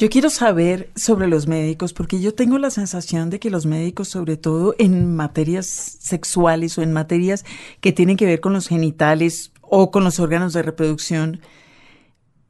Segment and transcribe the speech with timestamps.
[0.00, 4.08] Yo quiero saber sobre los médicos, porque yo tengo la sensación de que los médicos,
[4.08, 7.44] sobre todo en materias sexuales o en materias
[7.82, 11.42] que tienen que ver con los genitales o con los órganos de reproducción,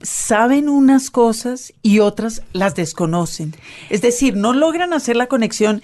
[0.00, 3.56] saben unas cosas y otras las desconocen.
[3.88, 5.82] Es decir, no logran hacer la conexión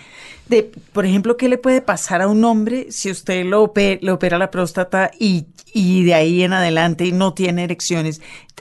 [0.49, 4.13] de, por ejemplo, qué le puede pasar a un hombre si usted lo opera, le
[4.13, 8.21] opera la próstata y, y de ahí en adelante no tiene erecciones.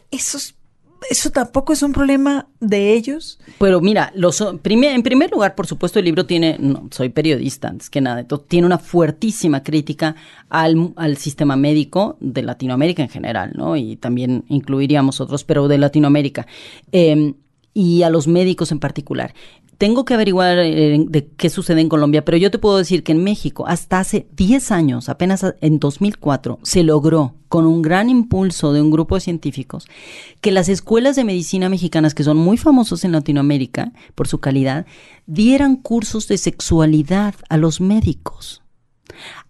[0.09, 0.54] Esos
[1.09, 3.39] ¿Eso tampoco es un problema de ellos?
[3.59, 7.89] Pero mira, los, en primer lugar, por supuesto, el libro tiene, no, soy periodista antes
[7.89, 10.15] que nada, tiene una fuertísima crítica
[10.49, 13.75] al, al, sistema médico de Latinoamérica en general, ¿no?
[13.75, 16.47] Y también incluiríamos otros, pero de Latinoamérica.
[16.91, 17.33] Eh,
[17.75, 19.35] y a los médicos en particular
[19.77, 23.11] tengo que averiguar eh, de qué sucede en Colombia, pero yo te puedo decir que
[23.11, 28.73] en México, hasta hace 10 años, apenas en 2004, se logró, con un gran impulso
[28.73, 29.87] de un grupo de científicos,
[30.41, 34.85] que las escuelas de medicina mexicanas, que son muy famosos en Latinoamérica por su calidad,
[35.25, 38.61] dieran cursos de sexualidad a los médicos.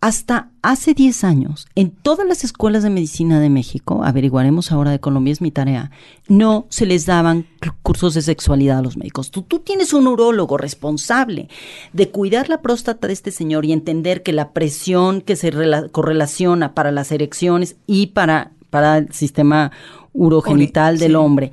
[0.06, 5.00] Hasta hace 10 años, en todas las escuelas de medicina de México, averiguaremos ahora de
[5.00, 5.90] Colombia, es mi tarea,
[6.28, 7.48] no se les daban
[7.82, 9.32] cursos de sexualidad a los médicos.
[9.32, 11.50] Tú, tú tienes un urólogo responsable
[11.94, 15.52] de cuidar la próstata de este señor y entender que la presión que se
[15.92, 19.72] correlaciona para las erecciones y para, para el sistema
[20.14, 21.52] urogenital del hombre.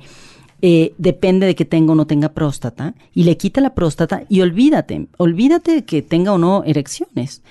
[0.61, 4.41] Eh, depende de que tenga o no tenga próstata, y le quita la próstata y
[4.41, 7.41] olvídate, olvídate de que tenga o no erecciones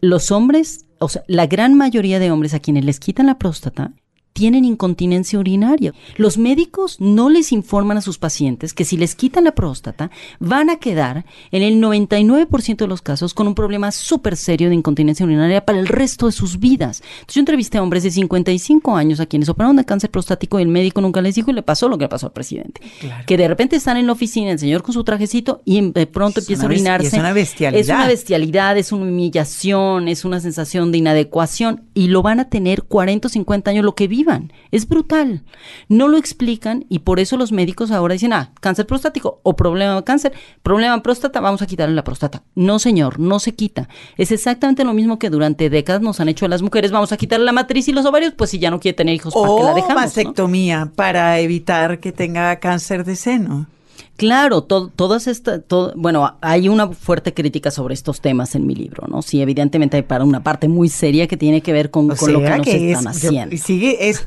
[0.00, 3.92] los hombres, o sea, la gran mayoría de hombres a quienes les quitan la próstata,
[4.36, 5.94] tienen incontinencia urinaria.
[6.16, 10.68] Los médicos no les informan a sus pacientes que si les quitan la próstata van
[10.68, 15.24] a quedar en el 99% de los casos con un problema súper serio de incontinencia
[15.24, 17.00] urinaria para el resto de sus vidas.
[17.20, 20.64] Entonces yo entrevisté a hombres de 55 años a quienes operaron de cáncer prostático y
[20.64, 22.82] el médico nunca les dijo y le pasó lo que le pasó al presidente.
[23.26, 26.40] Que de repente están en la oficina el señor con su trajecito y de pronto
[26.40, 27.06] empieza a orinarse.
[27.06, 27.80] Es una bestialidad.
[27.80, 32.50] Es una bestialidad, es una humillación, es una sensación de inadecuación y lo van a
[32.50, 34.25] tener 40 o 50 años lo que vive
[34.70, 35.42] es brutal.
[35.88, 39.96] No lo explican y por eso los médicos ahora dicen, ah, cáncer prostático o problema
[39.96, 40.32] de cáncer,
[40.62, 42.42] problema en próstata, vamos a quitarle la próstata.
[42.54, 43.88] No, señor, no se quita.
[44.16, 47.16] Es exactamente lo mismo que durante décadas nos han hecho a las mujeres, vamos a
[47.16, 49.62] quitarle la matriz y los ovarios, pues si ya no quiere tener hijos, ¿para qué
[49.62, 49.94] la dejamos?
[49.96, 53.66] mastectomía para evitar que tenga cáncer de seno.
[54.16, 55.60] Claro, todas estas,
[55.94, 59.20] bueno, hay una fuerte crítica sobre estos temas en mi libro, ¿no?
[59.20, 62.56] Sí, evidentemente hay para una parte muy seria que tiene que ver con, lo que
[62.56, 63.54] nos están haciendo.
[63.54, 64.26] Y sigue, es,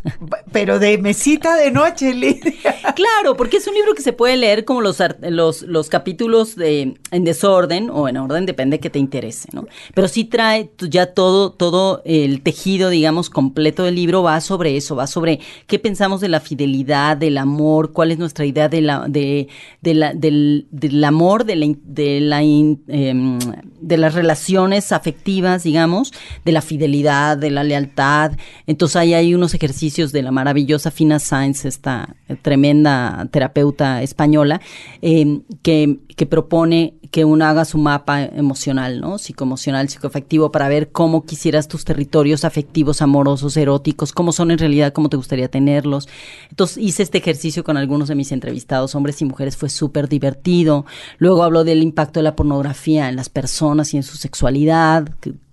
[0.51, 2.53] pero de mesita de noche, Lidia.
[2.95, 6.95] Claro, porque es un libro que se puede leer como los, los, los capítulos de,
[7.11, 9.67] en desorden o en orden, depende que te interese, ¿no?
[9.93, 14.95] Pero sí trae ya todo, todo el tejido, digamos, completo del libro va sobre eso,
[14.95, 19.05] va sobre qué pensamos de la fidelidad, del amor, cuál es nuestra idea de la,
[19.07, 19.47] de
[19.81, 23.39] del, amor, de, la, de, la, em,
[23.79, 26.13] de las relaciones afectivas, digamos,
[26.43, 28.33] de la fidelidad, de la lealtad.
[28.67, 34.61] Entonces ahí hay unos ejercicios de la maravillosa Fina Sainz, esta tremenda terapeuta española,
[35.01, 39.17] em, que, que propone que uno haga su mapa emocional, ¿no?
[39.17, 44.93] Psicoemocional, psicoafectivo, para ver cómo quisieras tus territorios afectivos, amorosos, eróticos, cómo son en realidad,
[44.93, 46.07] cómo te gustaría tenerlos.
[46.49, 50.85] Entonces hice este ejercicio con algunos de mis entrevistados, hombres y mujeres, fue súper divertido.
[51.17, 55.09] Luego habló del impacto de la pornografía en las personas y en su sexualidad,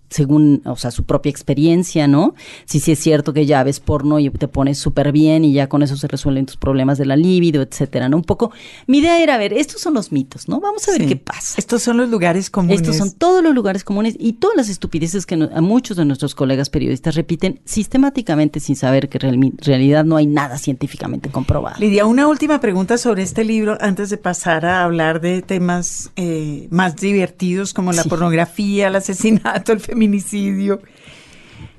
[0.08, 2.34] según, o sea, su propia experiencia, ¿no?
[2.64, 5.68] Si sí es cierto que ya ves porno y te pones súper bien y ya
[5.68, 8.16] con eso se resuelven tus problemas de la libido, etcétera, ¿no?
[8.16, 8.52] Un poco,
[8.86, 10.60] mi idea era, ver, estos son los mitos, ¿no?
[10.60, 11.54] Vamos a ver qué pasa.
[11.58, 12.80] Estos son los lugares comunes.
[12.80, 16.34] Estos son todos los lugares comunes y todas las estupideces que a muchos de nuestros
[16.34, 21.76] colegas periodistas repiten sistemáticamente sin saber que en realidad no hay nada científicamente comprobado.
[21.80, 26.68] Lidia, una última pregunta sobre este libro antes de pasar a hablar de temas eh,
[26.70, 30.82] más divertidos como la pornografía, el asesinato, el feminismo feminicidio.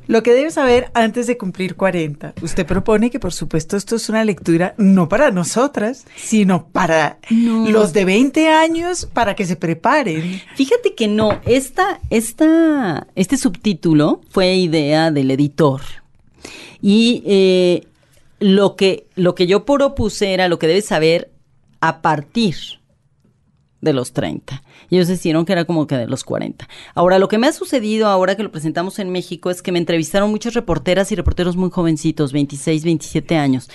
[0.08, 2.34] Lo que debe saber antes de cumplir 40.
[2.42, 7.92] Usted propone que, por supuesto, esto es una lectura no para nosotras, sino para los
[7.92, 10.42] de 20 años para que se preparen.
[10.56, 15.82] Fíjate que no, esta, esta, este subtítulo fue idea del editor.
[16.82, 17.88] Y eh,
[18.40, 21.32] lo, que, lo que yo propuse era lo que debe saber
[21.82, 22.56] a partir
[23.82, 24.64] de los 30.
[24.90, 26.68] Y ellos decidieron que era como que de los 40.
[26.96, 29.80] Ahora, lo que me ha sucedido ahora que lo presentamos en México es que me
[29.80, 33.70] entrevistaron muchas reporteras y reporteros muy jovencitos, 26, 27 años.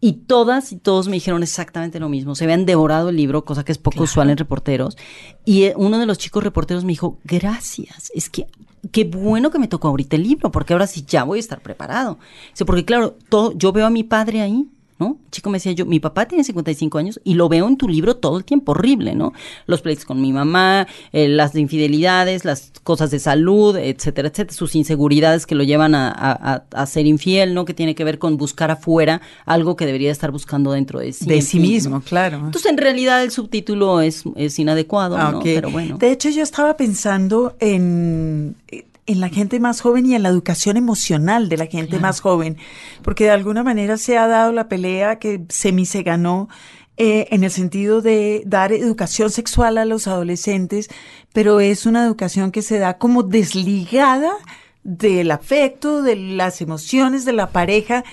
[0.00, 2.34] Y todas y todos me dijeron exactamente lo mismo.
[2.34, 4.98] Se habían devorado el libro, cosa que es poco usual en reporteros.
[5.46, 8.46] Y eh, uno de los chicos reporteros me dijo, gracias, es que
[8.92, 11.62] qué bueno que me tocó ahorita el libro, porque ahora sí ya voy a estar
[11.62, 12.18] preparado.
[12.66, 14.68] porque claro, todo, yo veo a mi padre ahí
[14.98, 15.18] ¿no?
[15.24, 17.88] El chico me decía yo, mi papá tiene 55 años y lo veo en tu
[17.88, 19.32] libro todo el tiempo, horrible, ¿no?
[19.66, 24.74] Los pleitos con mi mamá, eh, las infidelidades, las cosas de salud, etcétera, etcétera, sus
[24.74, 27.64] inseguridades que lo llevan a, a, ser infiel, ¿no?
[27.64, 31.26] Que tiene que ver con buscar afuera algo que debería estar buscando dentro de sí.
[31.26, 32.36] De sí mismo, claro.
[32.36, 35.40] Entonces, en realidad el subtítulo es, es inadecuado, ¿no?
[35.40, 35.98] Pero bueno.
[35.98, 38.56] De hecho, yo estaba pensando en
[39.06, 42.56] en la gente más joven y en la educación emocional de la gente más joven,
[43.02, 46.48] porque de alguna manera se ha dado la pelea que semi se ganó
[46.96, 50.88] eh, en el sentido de dar educación sexual a los adolescentes,
[51.32, 54.32] pero es una educación que se da como desligada
[54.84, 58.04] del afecto, de las emociones de la pareja,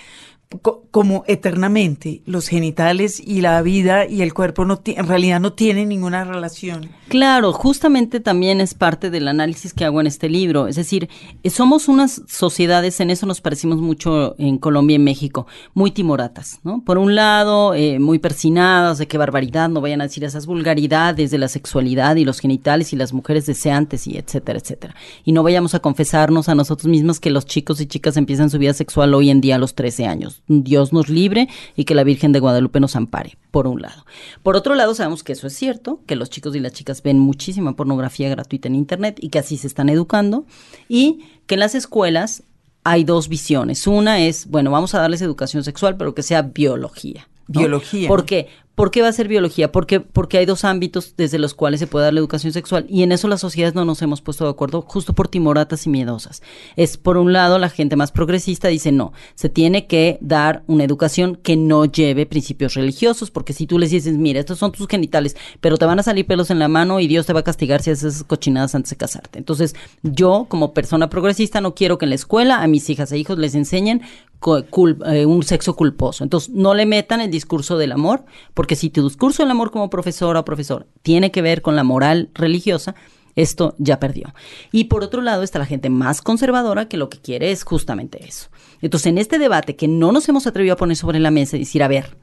[0.60, 5.90] como eternamente los genitales y la vida y el cuerpo no en realidad no tienen
[5.90, 6.90] ninguna relación.
[7.08, 10.68] Claro, justamente también es parte del análisis que hago en este libro.
[10.68, 11.10] Es decir,
[11.44, 15.92] eh, somos unas sociedades, en eso nos parecimos mucho en Colombia y en México, muy
[15.92, 16.84] timoratas, ¿no?
[16.84, 21.32] Por un lado, eh, muy persinadas, de qué barbaridad, no vayan a decir esas vulgaridades
[21.32, 24.96] de la sexualidad y los genitales y las mujeres deseantes y etcétera, etcétera.
[25.24, 28.58] Y no vayamos a confesarnos a nosotros mismos que los chicos y chicas empiezan su
[28.58, 32.04] vida sexual hoy en día a los 13 años Dios nos libre y que la
[32.04, 34.06] Virgen de Guadalupe nos ampare, por un lado.
[34.44, 37.20] Por otro lado, sabemos que eso es cierto, que los chicos y las chicas ven
[37.20, 40.46] muchísima pornografía gratuita en Internet y que así se están educando
[40.90, 42.44] y que en las escuelas
[42.84, 43.86] hay dos visiones.
[43.88, 47.28] Una es, bueno, vamos a darles educación sexual, pero que sea biología.
[47.48, 48.08] Biología.
[48.08, 48.48] ¿Por qué?
[48.76, 49.72] ¿Por qué va a ser biología?
[49.72, 53.04] Porque, porque hay dos ámbitos desde los cuales se puede dar la educación sexual y
[53.04, 56.42] en eso las sociedades no nos hemos puesto de acuerdo justo por timoratas y miedosas.
[56.78, 60.86] Es por un lado la gente más progresista dice no, se tiene que dar una
[60.86, 64.88] educación que no lleve principios religiosos porque si tú les dices, mira, estos son tus
[64.88, 67.44] genitales, pero te van a salir pelos en la mano y Dios te va a
[67.44, 69.38] castigar si haces esas cochinadas antes de casarte.
[69.38, 73.18] Entonces yo como persona progresista no quiero que en la escuela a mis hijas e
[73.18, 74.02] hijos les enseñen
[74.44, 76.24] eh, un sexo culposo.
[76.24, 78.26] Entonces, no le metan el discurso del amor,
[78.56, 81.84] porque si tu discurso del amor como profesora o profesor tiene que ver con la
[81.84, 82.96] moral religiosa,
[83.36, 84.34] esto ya perdió.
[84.72, 88.26] Y por otro lado está la gente más conservadora que lo que quiere es justamente
[88.26, 88.50] eso.
[88.82, 91.60] Entonces, en este debate que no nos hemos atrevido a poner sobre la mesa y
[91.60, 92.18] decir, a ver,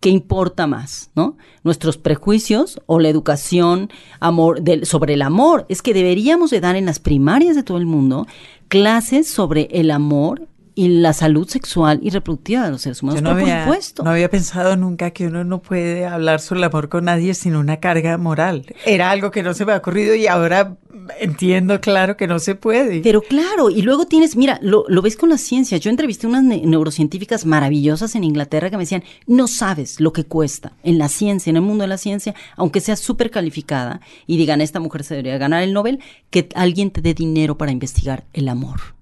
[0.00, 1.10] ¿qué importa más?
[1.14, 1.36] ¿No?
[1.62, 5.66] Nuestros prejuicios o la educación amor, sobre el amor.
[5.68, 8.26] Es que deberíamos de dar en las primarias de todo el mundo
[8.68, 10.48] clases sobre el amor
[10.80, 14.02] y la salud sexual y reproductiva de los seres humanos, no por había, supuesto.
[14.02, 17.54] No había pensado nunca que uno no puede hablar sobre el amor con nadie sin
[17.54, 18.64] una carga moral.
[18.86, 20.78] Era algo que no se me ha ocurrido y ahora
[21.18, 23.02] entiendo claro que no se puede.
[23.02, 25.76] Pero claro, y luego tienes, mira, lo, lo ves con la ciencia.
[25.76, 30.72] Yo entrevisté unas neurocientíficas maravillosas en Inglaterra que me decían, no sabes lo que cuesta
[30.82, 34.62] en la ciencia, en el mundo de la ciencia, aunque sea súper calificada y digan,
[34.62, 36.00] esta mujer se debería ganar el Nobel,
[36.30, 38.98] que alguien te dé dinero para investigar el amor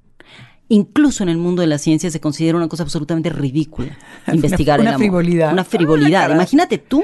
[0.68, 3.96] incluso en el mundo de la ciencia se considera una cosa absolutamente ridícula
[4.32, 5.06] investigar una, el amor.
[5.06, 5.52] Frivolidad.
[5.52, 6.30] Una frivolidad.
[6.34, 7.02] Imagínate tú,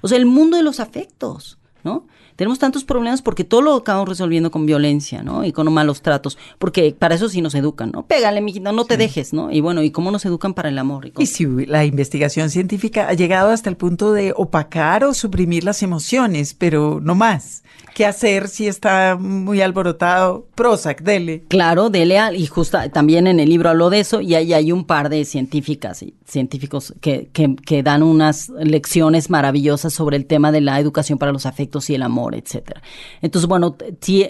[0.00, 2.06] o sea, el mundo de los afectos, ¿no?
[2.36, 5.44] Tenemos tantos problemas porque todo lo acabamos resolviendo con violencia, ¿no?
[5.44, 8.06] Y con malos tratos, porque para eso sí nos educan, ¿no?
[8.06, 9.50] Pégale, mijito, no te dejes, ¿no?
[9.50, 11.10] Y bueno, ¿y cómo nos educan para el amor?
[11.18, 15.82] Y, si la investigación científica ha llegado hasta el punto de opacar o suprimir las
[15.82, 17.62] emociones, pero no más
[17.96, 20.46] qué hacer si está muy alborotado.
[20.54, 21.44] Prozac, dele.
[21.48, 24.84] Claro, dele, y justo también en el libro hablo de eso, y ahí hay un
[24.84, 30.60] par de científicas y científicos que, que, dan unas lecciones maravillosas sobre el tema de
[30.60, 32.82] la educación para los afectos y el amor, etcétera.
[33.22, 33.76] Entonces, bueno,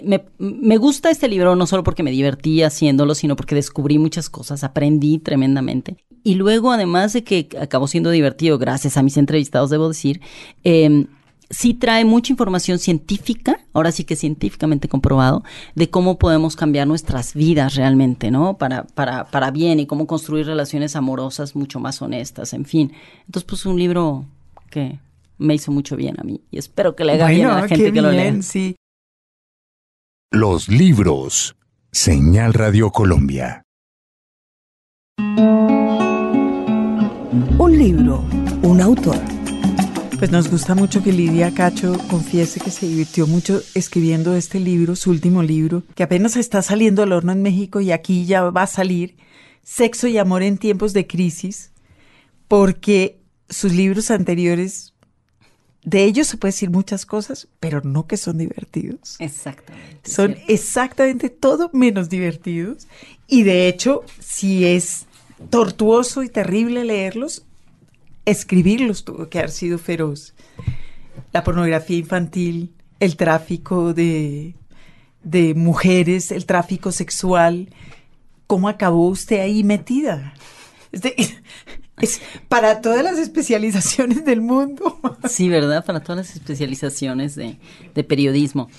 [0.03, 4.29] me, me gusta este libro no solo porque me divertí haciéndolo, sino porque descubrí muchas
[4.29, 5.97] cosas, aprendí tremendamente.
[6.23, 10.21] Y luego, además de que acabó siendo divertido, gracias a mis entrevistados, debo decir,
[10.63, 11.07] eh,
[11.49, 15.43] sí trae mucha información científica, ahora sí que científicamente comprobado,
[15.75, 18.57] de cómo podemos cambiar nuestras vidas realmente, ¿no?
[18.57, 22.91] Para, para, para bien y cómo construir relaciones amorosas mucho más honestas, en fin.
[23.25, 24.25] Entonces, pues un libro
[24.69, 24.99] que
[25.37, 27.91] me hizo mucho bien a mí y espero que le haga bien a la gente
[27.91, 28.41] que lo lea.
[28.41, 28.75] Sí.
[30.31, 31.55] Los libros.
[31.91, 33.63] Señal Radio Colombia.
[37.57, 38.23] Un libro,
[38.61, 39.17] un autor.
[40.19, 44.95] Pues nos gusta mucho que Lidia Cacho confiese que se divirtió mucho escribiendo este libro,
[44.95, 48.63] su último libro, que apenas está saliendo al horno en México y aquí ya va
[48.63, 49.15] a salir,
[49.63, 51.71] Sexo y Amor en tiempos de crisis,
[52.47, 54.95] porque sus libros anteriores,
[55.87, 59.15] de ellos se puede decir muchas cosas, pero no que son divertidos.
[59.19, 60.11] Exactamente.
[60.11, 62.89] Son exactamente todo menos divertidos
[63.25, 65.05] y de hecho, si es
[65.49, 67.45] tortuoso y terrible leerlos,
[68.25, 70.33] escribirlos tuvo que haber sido feroz.
[71.31, 74.55] La pornografía infantil, el tráfico de,
[75.23, 77.69] de mujeres, el tráfico sexual.
[78.45, 80.33] ¿Cómo acabó usted ahí metida?
[81.99, 84.99] Es para todas las especializaciones del mundo.
[85.27, 85.83] Sí, ¿verdad?
[85.83, 87.57] Para todas las especializaciones de,
[88.03, 88.69] periodismo.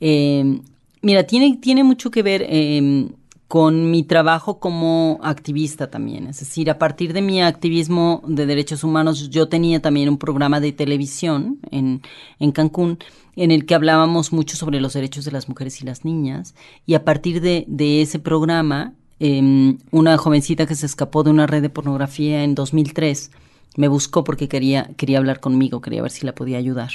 [0.00, 0.60] Eh,
[1.00, 3.08] mira, tiene, tiene mucho que ver eh,
[3.48, 6.26] con mi trabajo como activista también.
[6.26, 10.60] Es decir, a partir de mi activismo de derechos humanos, yo tenía también un programa
[10.60, 12.02] de televisión en,
[12.38, 12.98] en Cancún
[13.36, 16.54] en el que hablábamos mucho sobre los derechos de las mujeres y las niñas.
[16.86, 21.46] Y a partir de, de ese programa, eh, una jovencita que se escapó de una
[21.46, 23.30] red de pornografía en 2003,
[23.76, 26.90] me buscó porque quería, quería hablar conmigo, quería ver si la podía ayudar.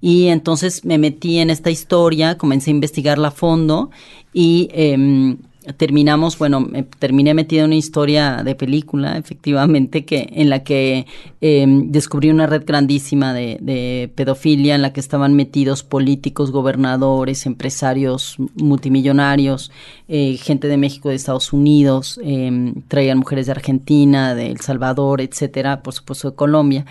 [0.00, 3.90] Y entonces me metí en esta historia, comencé a investigarla a fondo
[4.32, 5.36] y eh,
[5.72, 11.06] terminamos, bueno, me terminé metida en una historia de película, efectivamente, que en la que
[11.40, 17.46] em, descubrí una red grandísima de, de, pedofilia en la que estaban metidos políticos, gobernadores,
[17.46, 19.70] empresarios multimillonarios,
[20.08, 25.20] eh, gente de México, de Estados Unidos, em, traían mujeres de Argentina, de El Salvador,
[25.20, 26.84] etcétera, por supuesto de Colombia,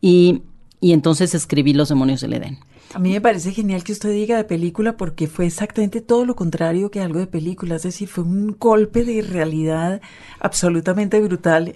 [0.00, 0.42] y,
[0.80, 2.58] y entonces escribí Los demonios del Edén.
[2.94, 6.34] A mí me parece genial que usted diga de película porque fue exactamente todo lo
[6.34, 10.00] contrario que algo de película, es decir, fue un golpe de realidad
[10.40, 11.74] absolutamente brutal.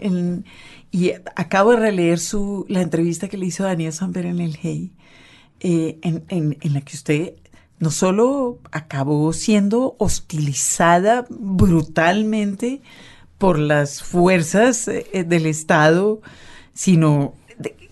[0.91, 4.93] y acabo de releer su, la entrevista que le hizo Daniel Samper en el Hey,
[5.61, 7.35] eh, en, la que usted
[7.79, 12.81] no solo acabó siendo hostilizada brutalmente
[13.37, 16.23] por las fuerzas eh, del Estado,
[16.75, 17.35] sino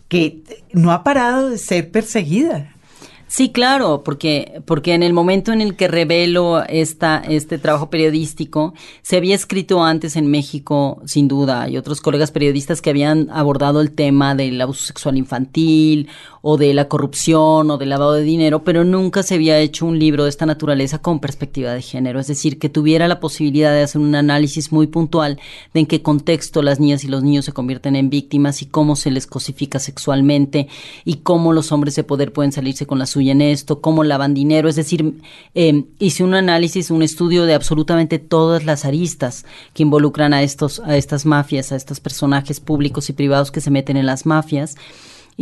[0.09, 2.75] que no ha parado de ser perseguida.
[3.33, 8.75] Sí, claro, porque, porque en el momento en el que revelo esta, este trabajo periodístico,
[9.03, 13.83] se había escrito antes en México, sin duda, y otros colegas periodistas que habían abordado
[13.83, 16.09] el tema del abuso sexual infantil
[16.43, 20.01] o de la corrupción o del lavado de dinero, pero nunca se había hecho un
[20.01, 23.83] libro de esta naturaleza con perspectiva de género, es decir, que tuviera la posibilidad de
[23.83, 25.39] hacer un análisis muy puntual
[25.73, 28.97] de en qué contexto las niñas y los niños se convierten en víctimas y cómo
[28.97, 30.67] se les cosifica sexualmente
[31.05, 34.33] y cómo los hombres de poder pueden salirse con la suya en esto, cómo lavan
[34.33, 35.21] dinero, es decir,
[35.55, 40.81] eh, hice un análisis, un estudio de absolutamente todas las aristas que involucran a estos,
[40.81, 44.77] a estas mafias, a estos personajes públicos y privados que se meten en las mafias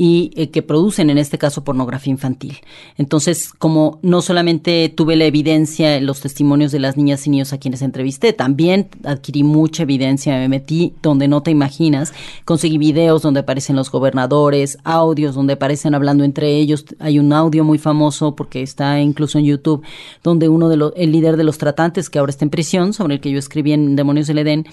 [0.00, 2.58] y eh, que producen en este caso pornografía infantil.
[2.98, 7.52] Entonces, como no solamente tuve la evidencia en los testimonios de las niñas y niños
[7.52, 12.12] a quienes entrevisté, también adquirí mucha evidencia, me metí donde no te imaginas,
[12.44, 17.64] conseguí videos donde aparecen los gobernadores, audios donde aparecen hablando entre ellos, hay un audio
[17.64, 19.82] muy famoso porque está incluso en YouTube,
[20.22, 23.14] donde uno de los, el líder de los tratantes que ahora está en prisión, sobre
[23.14, 24.64] el que yo escribí en Demonios del Edén,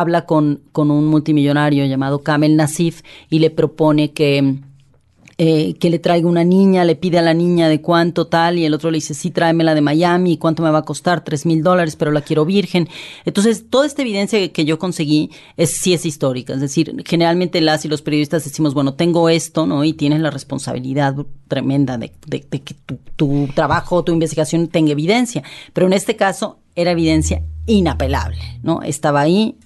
[0.00, 4.60] habla con, con un multimillonario llamado Kamel Nasif y le propone que
[5.38, 8.64] eh, que le traiga una niña, le pide a la niña de cuánto tal, y
[8.64, 11.24] el otro le dice, sí, tráemela de Miami, ¿cuánto me va a costar?
[11.24, 12.88] Tres mil dólares, pero la quiero virgen.
[13.26, 16.54] Entonces, toda esta evidencia que yo conseguí es, sí es histórica.
[16.54, 19.84] Es decir, generalmente las y los periodistas decimos, bueno, tengo esto, ¿no?
[19.84, 21.14] Y tienes la responsabilidad
[21.48, 25.42] tremenda de, de, que tu, tu trabajo, tu investigación tenga evidencia.
[25.74, 28.80] Pero en este caso, era evidencia inapelable, ¿no?
[28.80, 29.56] Estaba ahí,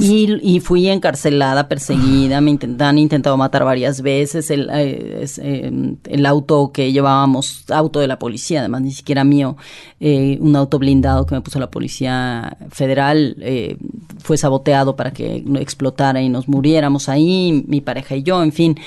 [0.00, 4.50] y, fui encarcelada, perseguida, me han intentado matar varias veces.
[4.50, 9.56] El, eh, em, el auto que llevábamos, auto de la policía, además ni siquiera mío,
[10.00, 13.76] eh, un auto blindado que me puso la policía federal, eh,
[14.18, 18.78] fue saboteado para que explotara y nos muriéramos ahí, mi pareja y yo, en fin.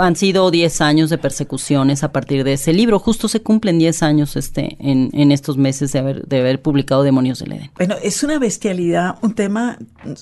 [0.00, 2.98] han sido 10 años de persecuciones a partir de ese libro.
[2.98, 7.02] Justo se cumplen 10 años este, en, en estos meses de haber, de haber publicado
[7.02, 7.70] Demonios del Edén.
[7.76, 9.78] Bueno, es una bestialidad, un tema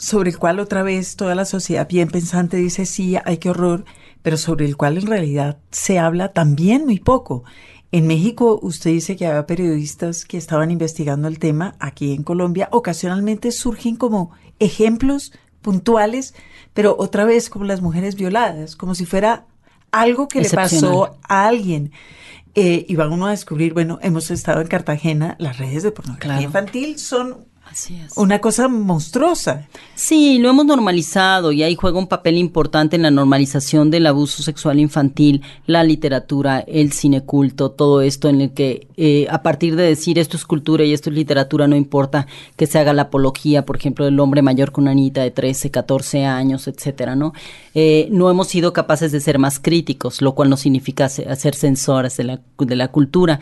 [0.09, 3.85] sobre el cual otra vez toda la sociedad bien pensante dice sí, hay que horror,
[4.23, 7.45] pero sobre el cual en realidad se habla también muy poco.
[7.93, 11.77] En México usted dice que había periodistas que estaban investigando el tema.
[11.79, 16.35] Aquí en Colombia ocasionalmente surgen como ejemplos puntuales,
[16.73, 19.47] pero otra vez como las mujeres violadas, como si fuera
[19.91, 21.93] algo que le pasó a alguien.
[22.55, 26.43] Eh, y van uno a descubrir, bueno, hemos estado en Cartagena, las redes de pornografía
[26.43, 27.48] infantil son
[28.16, 29.66] una cosa monstruosa.
[29.94, 34.42] Sí, lo hemos normalizado y ahí juega un papel importante en la normalización del abuso
[34.42, 39.76] sexual infantil, la literatura, el cine culto, todo esto en el que eh, a partir
[39.76, 43.02] de decir esto es cultura y esto es literatura, no importa que se haga la
[43.02, 47.32] apología, por ejemplo, del hombre mayor con una niñita de 13, 14 años, etcétera, ¿no?
[47.75, 52.16] Eh, no hemos sido capaces de ser más críticos, lo cual no significa ser censores
[52.16, 53.40] de la, de la cultura.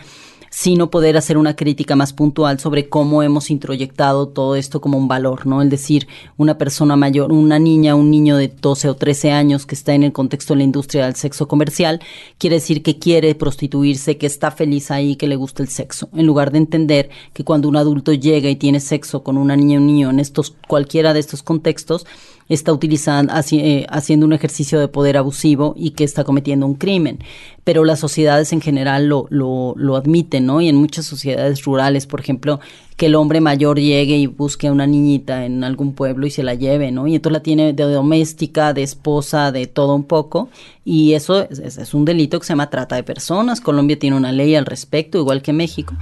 [0.56, 5.06] Sino poder hacer una crítica más puntual sobre cómo hemos introyectado todo esto como un
[5.06, 5.60] valor, ¿no?
[5.60, 6.08] El decir,
[6.38, 10.02] una persona mayor, una niña, un niño de 12 o 13 años que está en
[10.02, 12.00] el contexto de la industria del sexo comercial,
[12.38, 16.24] quiere decir que quiere prostituirse, que está feliz ahí, que le gusta el sexo, en
[16.24, 19.82] lugar de entender que cuando un adulto llega y tiene sexo con una niña o
[19.82, 22.06] un niño en estos, cualquiera de estos contextos,
[22.48, 27.18] está utilizando, eh, haciendo un ejercicio de poder abusivo y que está cometiendo un crimen.
[27.64, 30.60] Pero las sociedades en general lo, lo, lo admiten, ¿no?
[30.60, 32.60] Y en muchas sociedades rurales, por ejemplo,
[32.96, 36.44] que el hombre mayor llegue y busque a una niñita en algún pueblo y se
[36.44, 37.06] la lleve, ¿no?
[37.08, 40.48] Y entonces la tiene de doméstica, de esposa, de todo un poco.
[40.84, 43.60] Y eso es, es un delito que se llama trata de personas.
[43.60, 45.94] Colombia tiene una ley al respecto, igual que México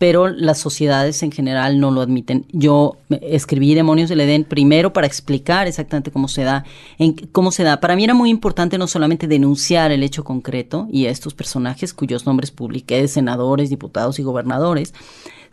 [0.00, 2.46] pero las sociedades en general no lo admiten.
[2.52, 6.64] Yo escribí Demonios del Edén primero para explicar exactamente cómo se da,
[6.96, 7.80] en, cómo se da.
[7.80, 11.92] Para mí era muy importante no solamente denunciar el hecho concreto y a estos personajes
[11.92, 14.94] cuyos nombres publiqué, senadores, diputados y gobernadores,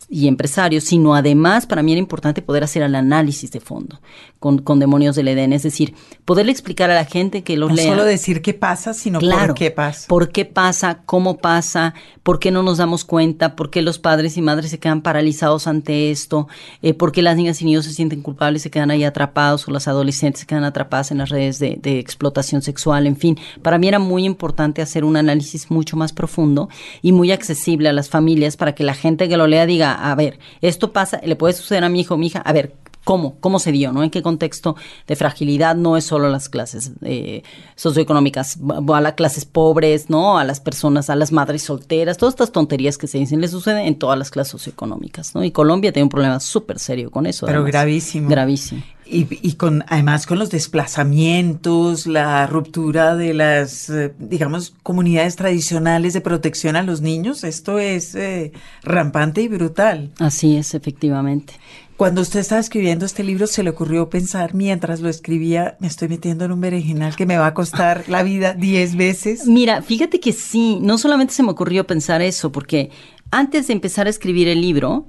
[0.10, 4.00] y empresarios, sino además para mí era importante poder hacer el análisis de fondo
[4.40, 7.76] con, con Demonios del Edén, es decir, poderle explicar a la gente que los no
[7.76, 7.90] lea.
[7.90, 10.08] solo decir qué pasa, sino por qué pasa.
[10.08, 14.38] Por qué pasa, cómo pasa, por qué no nos damos cuenta, por qué los padres
[14.38, 16.48] y madres se quedan paralizados ante esto,
[16.82, 19.68] eh, por qué las niñas y niños se sienten culpables y se quedan ahí atrapados
[19.68, 23.38] o las adolescentes se quedan atrapadas en las redes de, de explotación sexual, en fin.
[23.62, 26.70] Para mí era muy importante hacer un análisis mucho más profundo
[27.02, 30.16] y muy accesible a las familias para que la gente que lo lea diga, a
[30.16, 32.74] ver, esto pasa, le puede suceder a mi hijo o mi hija, a ver,
[33.08, 33.38] ¿Cómo?
[33.40, 33.94] ¿Cómo se dio?
[33.94, 34.04] ¿no?
[34.04, 34.76] ¿En qué contexto
[35.08, 35.78] de fragilidad?
[35.78, 37.42] No es solo las clases eh,
[37.78, 38.60] socioeconómicas,
[38.94, 40.38] a las clases pobres, ¿no?
[40.38, 43.86] A las personas, a las madres solteras, todas estas tonterías que se dicen le suceden
[43.88, 45.46] en todas las clases socioeconómicas, ¿no?
[45.46, 47.46] Y Colombia tiene un problema súper serio con eso.
[47.46, 48.28] Pero gravísimo.
[48.28, 48.84] Gravísimo.
[49.10, 56.14] Y, y, con además con los desplazamientos, la ruptura de las, eh, digamos, comunidades tradicionales
[56.14, 58.52] de protección a los niños, esto es eh,
[58.84, 60.12] rampante y brutal.
[60.20, 61.54] Así es, efectivamente.
[61.98, 66.08] Cuando usted estaba escribiendo este libro, se le ocurrió pensar, mientras lo escribía, me estoy
[66.08, 69.48] metiendo en un berenjenal que me va a costar la vida diez veces.
[69.48, 72.92] Mira, fíjate que sí, no solamente se me ocurrió pensar eso, porque
[73.32, 75.08] antes de empezar a escribir el libro,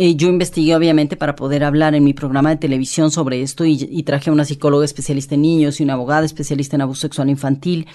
[0.00, 4.00] eh, yo investigué obviamente para poder hablar en mi programa de televisión sobre esto y,
[4.04, 7.88] traje a una psicóloga especialista en niños y una abogada especialista en abuso sexual infantil.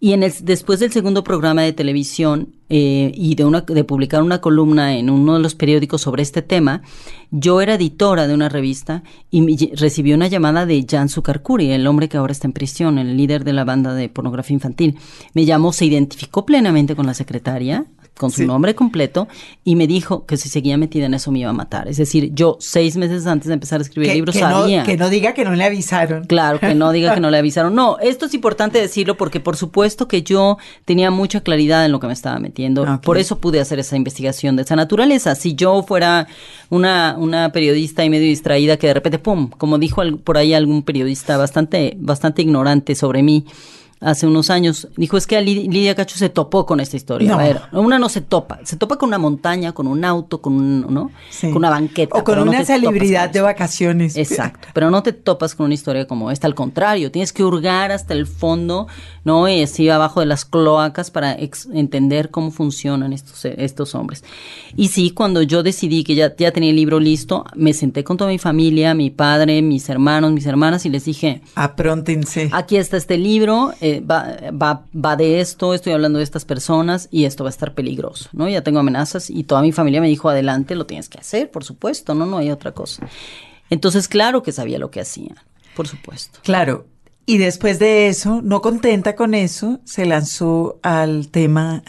[0.00, 4.24] Y en el, después del segundo programa de televisión eh, y de, una, de publicar
[4.24, 6.82] una columna en uno de los periódicos sobre este tema,
[7.30, 12.08] yo era editora de una revista y recibí una llamada de Jan Sukarkuri, el hombre
[12.08, 14.98] que ahora está en prisión, el líder de la banda de pornografía infantil.
[15.34, 18.46] Me llamó, se identificó plenamente con la secretaria, con su sí.
[18.46, 19.26] nombre completo
[19.64, 21.88] y me dijo que si seguía metida en eso me iba a matar.
[21.88, 24.80] Es decir, yo seis meses antes de empezar a escribir que, el libro que sabía.
[24.80, 26.24] No, que no diga que no le avisaron.
[26.24, 27.74] Claro, que no diga que no le avisaron.
[27.74, 31.98] No, esto es importante decirlo porque por supuesto que yo tenía mucha claridad en lo
[31.98, 32.82] que me estaba metiendo.
[32.82, 32.98] Okay.
[33.02, 35.34] Por eso pude hacer esa investigación de esa naturaleza.
[35.34, 36.28] Si yo fuera
[36.70, 40.82] una, una periodista y medio distraída que de repente, ¡pum!, como dijo por ahí algún
[40.82, 43.44] periodista bastante, bastante ignorante sobre mí,
[44.00, 47.30] hace unos años, dijo, es que Lidia Cacho se topó con esta historia.
[47.30, 47.34] No.
[47.34, 50.54] A ver, una no se topa, se topa con una montaña, con un auto, con
[50.54, 51.10] un, ¿no?
[51.30, 51.48] Sí.
[51.48, 52.18] Con una banqueta.
[52.18, 54.16] O con una no celebridad de vacaciones.
[54.16, 57.92] Exacto, pero no te topas con una historia como esta, al contrario, tienes que hurgar
[57.92, 58.86] hasta el fondo,
[59.24, 59.48] ¿no?
[59.48, 61.36] Y así abajo de las cloacas para
[61.72, 64.24] entender cómo funcionan estos, estos hombres.
[64.76, 68.16] Y sí, cuando yo decidí que ya, ya tenía el libro listo, me senté con
[68.16, 72.50] toda mi familia, mi padre, mis hermanos, mis hermanas, y les dije, apróntense.
[72.52, 77.06] Aquí está este libro, eh, va, va, va de esto, estoy hablando de estas personas
[77.10, 78.48] y esto va a estar peligroso, ¿no?
[78.48, 81.64] Ya tengo amenazas y toda mi familia me dijo, adelante, lo tienes que hacer, por
[81.64, 83.06] supuesto, no, no hay otra cosa.
[83.68, 85.36] Entonces, claro que sabía lo que hacían,
[85.76, 86.38] por supuesto.
[86.42, 86.86] Claro.
[87.26, 91.82] Y después de eso, no contenta con eso, se lanzó al tema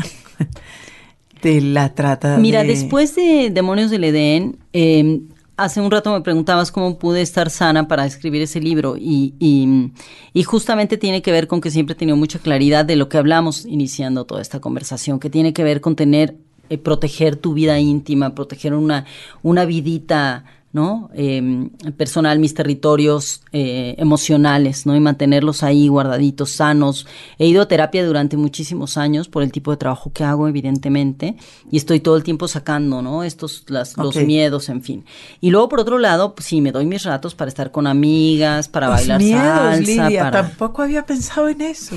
[1.42, 2.36] de la trata.
[2.40, 2.68] Mira, de...
[2.68, 5.22] después de Demonios del Edén, eh,
[5.58, 9.92] hace un rato me preguntabas cómo pude estar sana para escribir ese libro y, y,
[10.34, 13.18] y, justamente tiene que ver con que siempre he tenido mucha claridad de lo que
[13.18, 16.38] hablamos iniciando toda esta conversación, que tiene que ver con tener,
[16.70, 19.06] eh, proteger tu vida íntima, proteger una,
[19.44, 21.10] una vidita ¿no?
[21.14, 24.94] Eh, personal, mis territorios eh, emocionales, ¿no?
[24.94, 27.08] Y mantenerlos ahí guardaditos, sanos.
[27.40, 31.38] He ido a terapia durante muchísimos años por el tipo de trabajo que hago, evidentemente,
[31.72, 33.24] y estoy todo el tiempo sacando, ¿no?
[33.24, 35.06] Estos, las, los miedos, en fin.
[35.40, 38.68] Y luego, por otro lado, pues, sí, me doy mis ratos para estar con amigas,
[38.68, 40.10] para los bailar miedos, salsa.
[40.10, 40.42] Lidia, para...
[40.42, 41.96] tampoco había pensado en eso.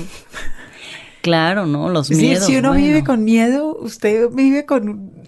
[1.21, 1.89] Claro, ¿no?
[1.89, 2.45] Los miedos.
[2.45, 2.85] si uno bueno.
[2.85, 5.18] vive con miedo, usted vive con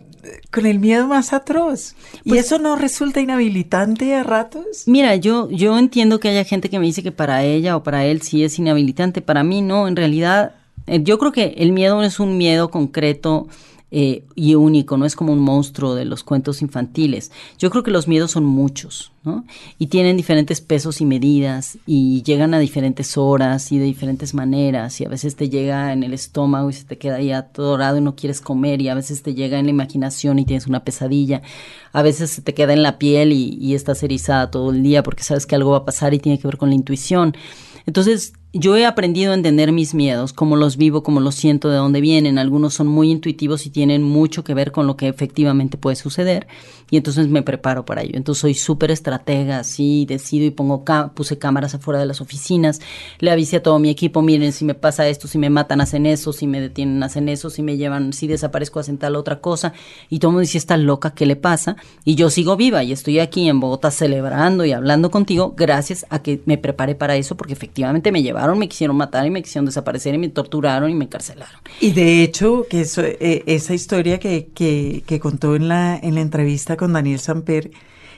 [0.51, 1.95] con el miedo más atroz.
[2.23, 4.83] ¿Y Pues- eso no resulta inhabilitante a ratos?
[4.85, 8.05] Mira, yo, yo entiendo que haya gente que me dice que para ella o para
[8.05, 9.21] él sí es inhabilitante.
[9.21, 10.55] Para mí no, en realidad,
[10.87, 13.47] eh, yo creo que el miedo no es un miedo concreto
[13.93, 17.29] eh, y único, no es como un monstruo de los cuentos infantiles.
[17.59, 19.43] Yo creo que los miedos son muchos, ¿no?
[19.77, 25.01] Y tienen diferentes pesos y medidas y llegan a diferentes horas y de diferentes maneras
[25.01, 28.01] y a veces te llega en el estómago y se te queda ahí atorado y
[28.01, 31.41] no quieres comer y a veces te llega en la imaginación y tienes una pesadilla.
[31.91, 35.03] A veces se te queda en la piel y, y estás erizada todo el día
[35.03, 37.35] porque sabes que algo va a pasar y tiene que ver con la intuición.
[37.85, 41.77] Entonces, yo he aprendido a entender mis miedos, cómo los vivo, cómo los siento, de
[41.77, 42.37] dónde vienen.
[42.37, 46.47] Algunos son muy intuitivos y tienen mucho que ver con lo que efectivamente puede suceder.
[46.89, 48.13] Y entonces me preparo para ello.
[48.15, 50.83] Entonces soy súper estratega, así decido y pongo
[51.15, 52.81] puse cámaras afuera de las oficinas.
[53.19, 56.05] Le avisé a todo mi equipo, miren, si me pasa esto, si me matan, hacen
[56.05, 59.71] eso, si me detienen, hacen eso, si me llevan, si desaparezco, hacen tal otra cosa.
[60.09, 61.77] Y todo el mundo dice, está loca, ¿qué le pasa?
[62.03, 66.21] Y yo sigo viva y estoy aquí en Bogotá celebrando y hablando contigo gracias a
[66.21, 69.65] que me preparé para eso porque efectivamente me lleva me quisieron matar y me quisieron
[69.65, 71.59] desaparecer y me torturaron y me encarcelaron.
[71.79, 76.15] Y de hecho, que eso, eh, esa historia que, que, que, contó en la, en
[76.15, 77.71] la entrevista con Daniel Samper,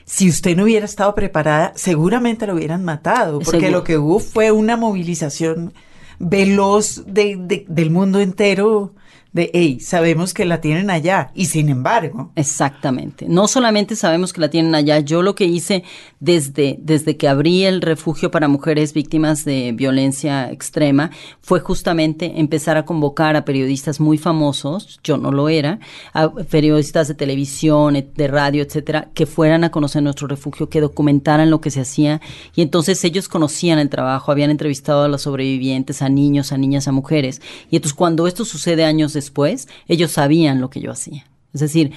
[0.04, 4.50] si usted no hubiera estado preparada, seguramente lo hubieran matado, porque lo que hubo fue
[4.50, 5.72] una movilización
[6.18, 8.92] veloz de, del mundo entero
[9.34, 12.30] de, hey, sabemos que la tienen allá y sin embargo.
[12.36, 13.26] Exactamente.
[13.28, 15.82] No solamente sabemos que la tienen allá, yo lo que hice
[16.20, 22.76] desde, desde que abrí el refugio para mujeres víctimas de violencia extrema fue justamente empezar
[22.76, 25.80] a convocar a periodistas muy famosos, yo no lo era,
[26.12, 31.50] a periodistas de televisión, de radio, etcétera, que fueran a conocer nuestro refugio, que documentaran
[31.50, 32.20] lo que se hacía
[32.54, 36.86] y entonces ellos conocían el trabajo, habían entrevistado a los sobrevivientes, a niños, a niñas,
[36.86, 40.90] a mujeres y entonces cuando esto sucede años después, después, ellos sabían lo que yo
[40.92, 41.24] hacía.
[41.54, 41.92] Es decir,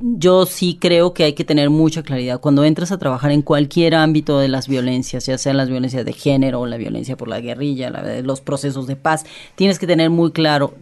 [0.00, 2.40] yo sí creo que hay que tener mucha claridad.
[2.40, 6.14] Cuando entras a trabajar en cualquier ámbito de las violencias, ya sean las violencias de
[6.14, 7.90] género, la violencia por la guerrilla,
[8.22, 10.74] los procesos de paz, tienes que tener muy claro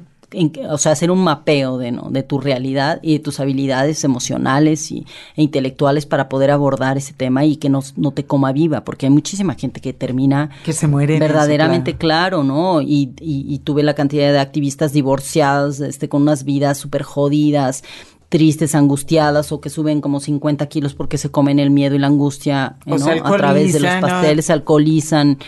[0.69, 2.11] o sea, hacer un mapeo de, ¿no?
[2.11, 7.13] de tu realidad y de tus habilidades emocionales y, e intelectuales para poder abordar ese
[7.13, 10.73] tema y que no, no te coma viva, porque hay muchísima gente que termina que
[10.73, 12.41] se muere verdaderamente claro.
[12.45, 12.81] ¿no?
[12.81, 17.83] Y, y, tuve la cantidad de activistas divorciadas, este, con unas vidas súper jodidas,
[18.29, 22.07] tristes, angustiadas o que suben como 50 kilos porque se comen el miedo y la
[22.07, 22.97] angustia ¿no?
[22.97, 25.39] a través de los pasteles, se alcoholizan.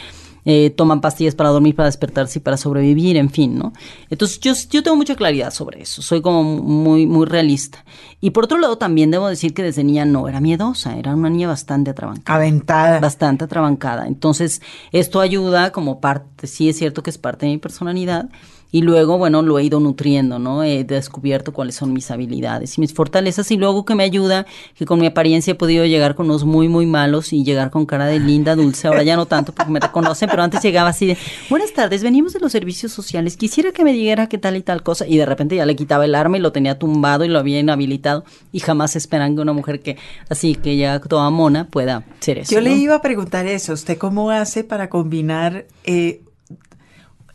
[0.45, 3.73] Eh, toman pastillas para dormir, para despertarse y para sobrevivir, en fin, ¿no?
[4.11, 7.85] Entonces yo, yo tengo mucha claridad sobre eso, soy como muy, muy realista.
[8.21, 11.31] Y por otro lado también debo decir que desde niña no era miedosa, era una
[11.31, 12.37] niña bastante atrabancada.
[12.39, 12.99] Aventada.
[12.99, 14.07] Bastante atrabancada.
[14.09, 18.29] Entonces esto ayuda como parte, sí es cierto que es parte de mi personalidad,
[18.73, 20.65] y luego, bueno, lo he ido nutriendo, ¿no?
[20.65, 24.87] He descubierto cuáles son mis habilidades y mis fortalezas y luego que me ayuda, que
[24.87, 28.07] con mi apariencia he podido llegar con unos muy, muy malos y llegar con cara
[28.07, 31.19] de linda, dulce, ahora ya no tanto porque me reconocen, pero antes llegaba así de,
[31.51, 34.83] buenas tardes, venimos de los servicios sociales, quisiera que me dijera qué tal y tal
[34.83, 37.39] cosa y de repente ya le quitaba el arma y lo tenía tumbado y lo
[37.39, 39.99] había inhabilitado y jamás esperan que una mujer que
[40.31, 42.55] así, que ya toda mona pueda ser eso.
[42.55, 46.23] Yo le iba a preguntar eso, ¿usted cómo hace para combinar eh,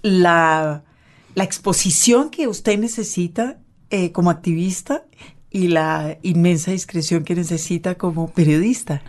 [0.02, 0.84] la
[1.38, 3.60] la exposición que usted necesita
[3.92, 5.04] eh, como activista
[5.52, 9.04] y la inmensa discreción que necesita como periodista.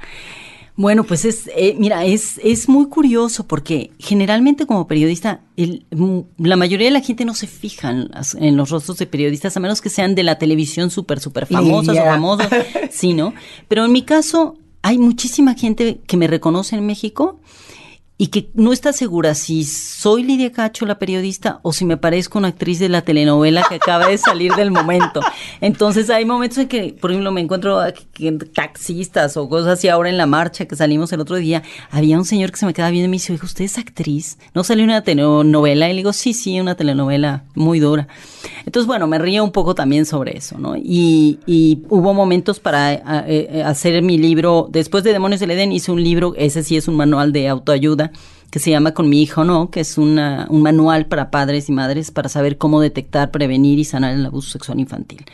[0.77, 5.87] Bueno, pues es, eh, mira, es, es muy curioso porque generalmente como periodista, el,
[6.37, 9.81] la mayoría de la gente no se fija en, los rostros de periodistas, a menos
[9.81, 12.47] que sean de la televisión súper, súper famosas o famosos,
[12.91, 13.33] sí, ¿no?
[13.69, 17.41] Pero en mi caso, hay muchísima gente que me reconoce en México
[18.21, 22.37] y que no está segura si soy Lidia Cacho, la periodista, o si me parezco
[22.39, 25.21] una actriz de la telenovela que acaba de salir del momento.
[25.61, 27.79] Entonces hay momentos en que, por ejemplo, me encuentro
[28.53, 31.63] taxistas o cosas así ahora en la marcha que salimos el otro día.
[31.93, 34.37] Había un señor que se me queda viendo y me dice, oye, ¿usted es actriz?
[34.53, 35.89] ¿No salió una telenovela?
[35.89, 38.09] Y le digo, sí, sí, una telenovela muy dura.
[38.67, 40.77] Entonces, bueno, me río un poco también sobre eso, ¿no?
[40.77, 45.71] Y, y hubo momentos para eh, eh, hacer mi libro, después de Demonios del Edén
[45.71, 48.08] hice un libro, ese sí es un manual de autoayuda
[48.51, 50.15] que se llama Con mi hijo no, que es un
[50.51, 54.81] manual para padres y madres para saber cómo detectar, prevenir y sanar el abuso sexual
[54.81, 55.25] infantil.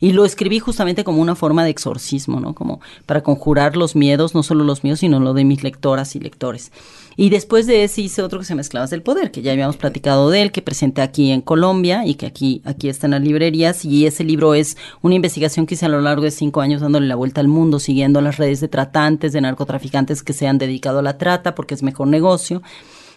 [0.00, 2.54] Y lo escribí justamente como una forma de exorcismo, ¿no?
[2.54, 6.20] Como para conjurar los miedos, no solo los míos, sino lo de mis lectoras y
[6.20, 6.72] lectores.
[7.16, 10.30] Y después de ese hice otro que se Esclavas del Poder, que ya habíamos platicado
[10.30, 13.84] de él, que presenté aquí en Colombia y que aquí, aquí está en las librerías.
[13.84, 17.06] Y ese libro es una investigación que hice a lo largo de cinco años dándole
[17.06, 21.00] la vuelta al mundo, siguiendo las redes de tratantes, de narcotraficantes que se han dedicado
[21.00, 22.62] a la trata, porque es mejor negocio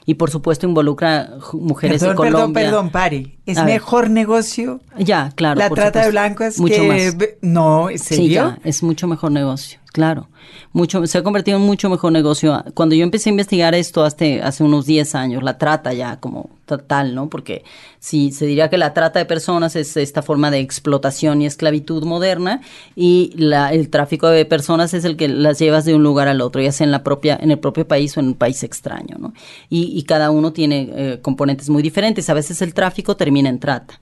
[0.05, 2.63] y por supuesto involucra mujeres perdón, de Colombia.
[2.63, 3.38] Perdón, perdón, pari.
[3.45, 4.79] Es mejor negocio.
[4.97, 5.60] Ya, claro.
[5.60, 6.88] La trata de blancos mucho que...
[6.88, 7.17] más.
[7.41, 8.55] No, ¿en serio?
[8.55, 9.79] Sí, es mucho mejor negocio.
[9.95, 10.27] Claro,
[10.73, 12.62] mucho, se ha convertido en mucho mejor negocio.
[12.73, 16.49] Cuando yo empecé a investigar esto hace, hace unos 10 años, la trata ya como
[16.65, 17.29] tal, ¿no?
[17.29, 17.63] Porque
[17.99, 22.03] si se diría que la trata de personas es esta forma de explotación y esclavitud
[22.03, 22.60] moderna
[22.93, 26.41] y la, el tráfico de personas es el que las llevas de un lugar al
[26.41, 29.15] otro, ya sea en, la propia, en el propio país o en un país extraño,
[29.17, 29.34] ¿no?
[29.69, 32.29] Y, y cada uno tiene eh, componentes muy diferentes.
[32.29, 34.01] A veces el tráfico termina en trata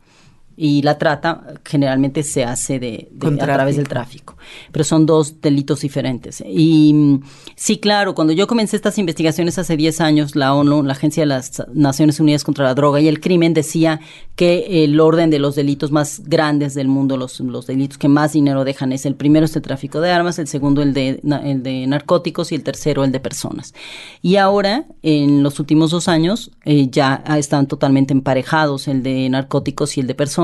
[0.55, 4.37] y la trata generalmente se hace de, a través del tráfico,
[4.71, 6.43] pero son dos delitos diferentes.
[6.45, 7.23] Y mm,
[7.55, 11.27] sí, claro, cuando yo comencé estas investigaciones hace 10 años, la ONU, la Agencia de
[11.27, 13.99] las Naciones Unidas contra la Droga y el Crimen decía
[14.35, 18.33] que el orden de los delitos más grandes del mundo, los, los delitos que más
[18.33, 21.63] dinero dejan es el primero es el tráfico de armas, el segundo el de, el
[21.63, 23.73] de narcóticos y el tercero el de personas.
[24.21, 29.97] Y ahora, en los últimos dos años, eh, ya están totalmente emparejados el de narcóticos
[29.97, 30.42] y el de personas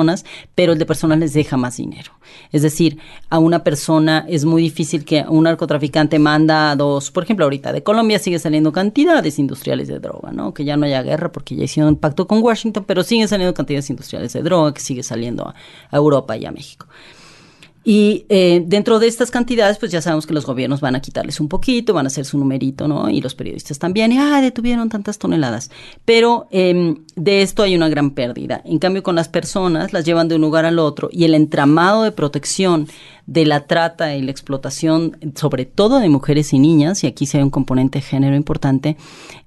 [0.55, 2.11] pero el de personas les deja más dinero.
[2.51, 7.23] Es decir, a una persona es muy difícil que un narcotraficante manda a dos, por
[7.23, 10.53] ejemplo, ahorita de Colombia sigue saliendo cantidades industriales de droga, ¿no?
[10.53, 13.53] Que ya no haya guerra porque ya hicieron un pacto con Washington, pero siguen saliendo
[13.53, 15.53] cantidades industriales de droga que sigue saliendo
[15.91, 16.87] a Europa y a México.
[17.83, 21.39] Y eh, dentro de estas cantidades, pues ya sabemos que los gobiernos van a quitarles
[21.39, 23.09] un poquito, van a hacer su numerito, ¿no?
[23.09, 25.71] Y los periodistas también, y, ah, detuvieron tantas toneladas.
[26.03, 28.61] Pero em, de esto hay una gran pérdida.
[28.65, 32.03] En cambio, con las personas las llevan de un lugar al otro y el entramado
[32.03, 32.87] de protección
[33.29, 37.37] de la trata y la explotación, sobre todo de mujeres y niñas, y aquí se
[37.37, 38.97] hay un componente de género importante,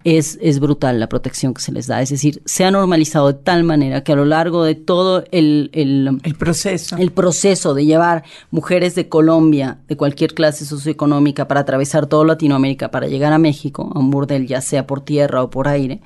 [0.04, 2.00] es, es brutal la protección que se les da.
[2.00, 5.70] Es decir, se ha normalizado de tal manera que a lo largo de todo el,
[5.72, 6.96] el, proceso.
[6.96, 12.92] el proceso de llevar mujeres de Colombia, de cualquier clase socioeconómica, para atravesar toda Latinoamérica,
[12.92, 16.00] para llegar a México, a un burdel, ya sea por tierra o por aire,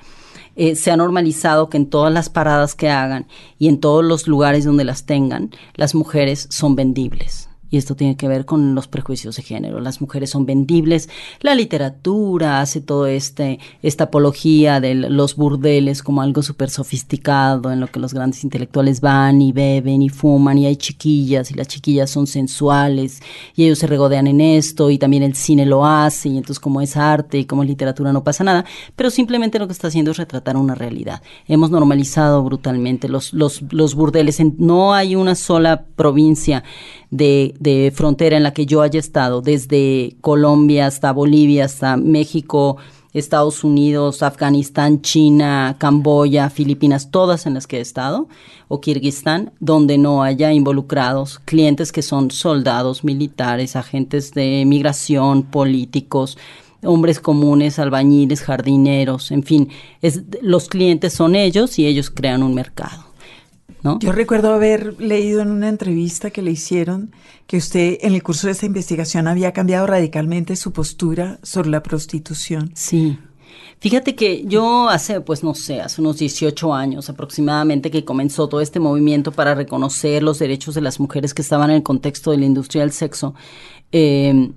[0.55, 3.27] eh, se ha normalizado que en todas las paradas que hagan
[3.59, 8.15] y en todos los lugares donde las tengan, las mujeres son vendibles y esto tiene
[8.15, 9.79] que ver con los prejuicios de género.
[9.79, 11.09] Las mujeres son vendibles,
[11.41, 17.79] la literatura hace todo este, esta apología de los burdeles como algo súper sofisticado, en
[17.79, 21.67] lo que los grandes intelectuales van y beben y fuman y hay chiquillas y las
[21.67, 23.21] chiquillas son sensuales
[23.55, 26.81] y ellos se regodean en esto y también el cine lo hace y entonces como
[26.81, 30.11] es arte y como es literatura no pasa nada, pero simplemente lo que está haciendo
[30.11, 31.21] es retratar una realidad.
[31.47, 36.63] Hemos normalizado brutalmente los, los, los burdeles, no hay una sola provincia
[37.11, 42.77] de, de frontera en la que yo haya estado, desde Colombia hasta Bolivia, hasta México,
[43.13, 48.27] Estados Unidos, Afganistán, China, Camboya, Filipinas, todas en las que he estado,
[48.67, 56.37] o Kirguistán, donde no haya involucrados clientes que son soldados, militares, agentes de migración, políticos,
[56.83, 59.69] hombres comunes, albañiles, jardineros, en fin,
[60.01, 63.06] es, los clientes son ellos y ellos crean un mercado.
[63.83, 67.11] Yo recuerdo haber leído en una entrevista que le hicieron
[67.45, 71.83] que usted en el curso de esta investigación había cambiado radicalmente su postura sobre la
[71.83, 72.71] prostitución.
[72.75, 73.17] Sí.
[73.79, 78.59] Fíjate que yo hace, pues no sé, hace unos 18 años aproximadamente que comenzó todo
[78.59, 82.37] este movimiento para reconocer los derechos de las mujeres que estaban en el contexto de
[82.37, 83.35] la industria del sexo.
[83.91, 84.51] Eh,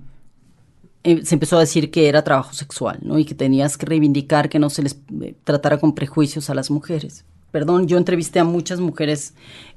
[1.03, 3.17] eh, se empezó a decir que era trabajo sexual, ¿no?
[3.17, 6.71] Y que tenías que reivindicar que no se les eh, tratara con prejuicios a las
[6.71, 9.33] mujeres perdón, yo entrevisté a muchas mujeres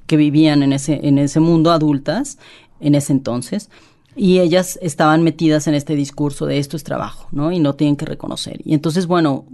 [0.06, 2.38] que vivían en ese, en ese mundo, adultas,
[2.80, 3.70] en ese entonces,
[4.16, 7.50] y ellas estaban metidas en este discurso de esto es trabajo, ¿no?
[7.50, 8.60] Y no tienen que reconocer.
[8.64, 9.46] Y entonces, bueno,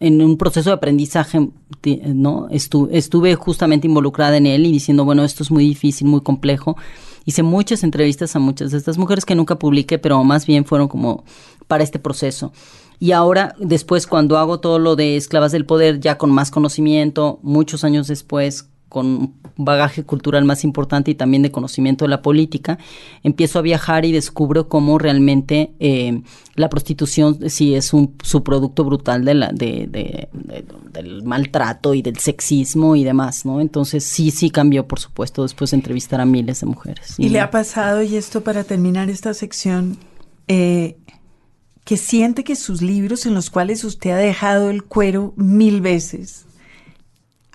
[0.00, 1.48] en un proceso de aprendizaje,
[2.06, 2.48] ¿no?
[2.50, 6.76] Estuve, estuve justamente involucrada en él y diciendo, bueno, esto es muy difícil, muy complejo.
[7.24, 10.88] Hice muchas entrevistas a muchas de estas mujeres que nunca publiqué, pero más bien fueron
[10.88, 11.22] como
[11.68, 12.52] para este proceso.
[13.02, 17.40] Y ahora, después, cuando hago todo lo de esclavas del poder, ya con más conocimiento,
[17.42, 22.22] muchos años después, con un bagaje cultural más importante y también de conocimiento de la
[22.22, 22.78] política,
[23.24, 26.22] empiezo a viajar y descubro cómo realmente eh,
[26.54, 30.28] la prostitución sí es un subproducto brutal de la, de,
[30.92, 33.60] del maltrato y del sexismo y demás, ¿no?
[33.60, 37.18] Entonces sí, sí cambió, por supuesto, después de entrevistar a miles de mujeres.
[37.18, 39.96] ¿Y, le ha pasado, y esto para terminar esta sección,
[40.46, 40.98] eh,
[41.84, 46.46] que siente que sus libros en los cuales usted ha dejado el cuero mil veces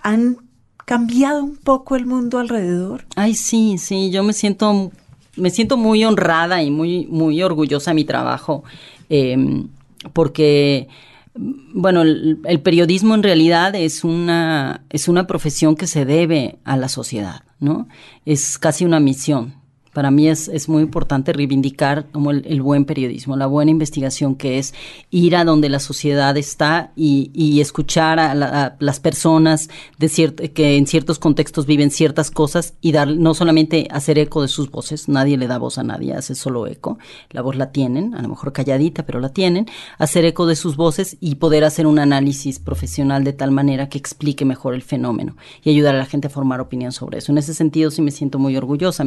[0.02, 0.38] han
[0.86, 3.06] cambiado un poco el mundo alrededor?
[3.16, 4.92] Ay, sí, sí, yo me siento,
[5.36, 8.64] me siento muy honrada y muy, muy orgullosa de mi trabajo,
[9.10, 9.68] em,
[10.14, 10.88] porque,
[11.36, 16.78] bueno, el, el, periodismo en realidad es una, es una profesión que se debe a
[16.78, 17.88] la sociedad, ¿no?
[18.26, 19.56] Es casi una misión
[19.98, 24.60] Para mí es, es muy importante reivindicar como el, buen periodismo, la buena investigación que
[24.60, 24.76] es
[25.10, 30.86] ir a donde la sociedad está y, y escuchar a, las personas de que en
[30.86, 35.36] ciertos contextos viven ciertas cosas y dar no solamente hacer eco de sus voces, nadie
[35.36, 37.00] le da voz a nadie, hace solo eco,
[37.32, 39.66] la voz la tienen, a lo mejor calladita, pero la tienen,
[39.98, 43.98] hacer eco de sus voces y poder hacer un análisis profesional de tal manera que
[43.98, 47.32] explique mejor el fenómeno y ayudar a la gente a formar opinión sobre eso.
[47.32, 49.04] En ese sentido sí me siento muy orgullosa.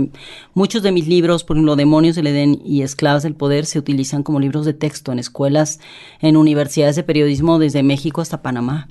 [0.55, 4.23] Muchos de mis libros, por ejemplo, Demonios del Edén y Esclavas del Poder, se utilizan
[4.23, 5.81] como libros de texto en escuelas,
[6.21, 8.89] en universidades de periodismo desde México hasta Panamá.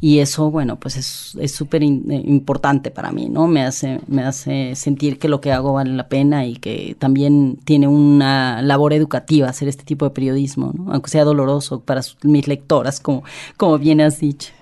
[0.00, 3.46] Y eso, bueno, pues es súper eh, importante para mí, ¿no?
[3.46, 7.58] Me hace, me hace sentir que lo que hago vale la pena y que también
[7.64, 10.92] tiene una labor educativa hacer este tipo de periodismo, ¿no?
[10.92, 13.22] Aunque sea doloroso para mis lectoras, como,
[13.56, 14.52] como bien has dicho.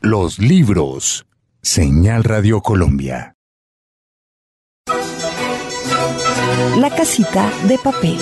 [0.00, 1.26] Los libros.
[1.60, 3.31] Señal Radio Colombia.
[6.78, 8.18] La casita de papel.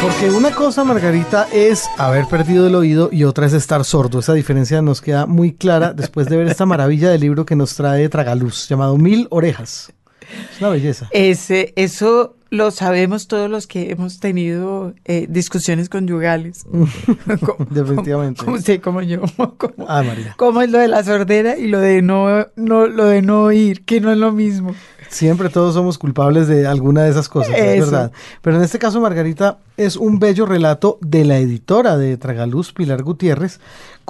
[0.00, 4.20] Porque una cosa, Margarita, es haber perdido el oído y otra es estar sordo.
[4.20, 7.74] Esa diferencia nos queda muy clara después de ver esta maravilla de libro que nos
[7.74, 9.92] trae Tragaluz, llamado Mil Orejas.
[10.52, 11.08] Es una belleza.
[11.12, 16.66] Ese, eso lo sabemos todos los que hemos tenido eh, discusiones conyugales.
[17.70, 18.44] Definitivamente.
[18.44, 19.22] Como usted, como yo.
[19.56, 20.34] Como, ah, María.
[20.36, 23.86] Como es lo de la sordera y lo de no, no, lo de no oír,
[23.86, 24.74] que no es lo mismo.
[25.08, 28.12] Siempre todos somos culpables de alguna de esas cosas, es verdad.
[28.42, 33.02] Pero en este caso, Margarita, es un bello relato de la editora de Tragaluz, Pilar
[33.02, 33.60] Gutiérrez,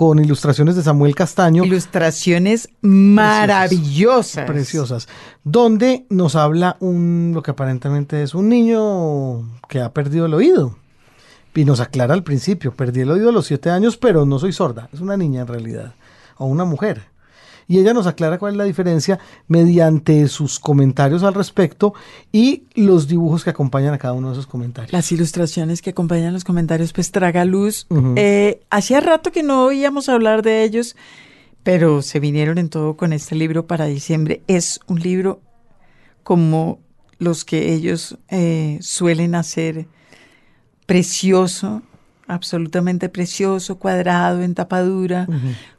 [0.02, 1.62] con ilustraciones de Samuel Castaño.
[1.62, 4.46] Ilustraciones maravillosas.
[4.46, 5.06] Preciosas.
[5.44, 10.76] Donde nos habla un, lo que aparentemente es un niño que ha perdido el oído.
[11.54, 14.52] Y nos aclara al principio, perdí el oído a los siete años, pero no soy
[14.52, 14.88] sorda.
[14.92, 15.94] Es una niña en realidad.
[16.36, 17.11] O una mujer
[17.68, 21.94] y ella nos aclara cuál es la diferencia mediante sus comentarios al respecto
[22.32, 24.92] y los dibujos que acompañan a cada uno de esos comentarios.
[24.92, 27.86] Las ilustraciones que acompañan los comentarios, pues traga luz.
[28.16, 30.96] Eh, hacía rato que no oíamos hablar de ellos,
[31.62, 34.42] pero se vinieron en todo con este libro para diciembre.
[34.46, 35.40] Es un libro
[36.22, 36.80] como
[37.18, 39.86] los que ellos eh, suelen hacer,
[40.86, 41.82] precioso,
[42.32, 45.26] absolutamente precioso, cuadrado, en tapadura,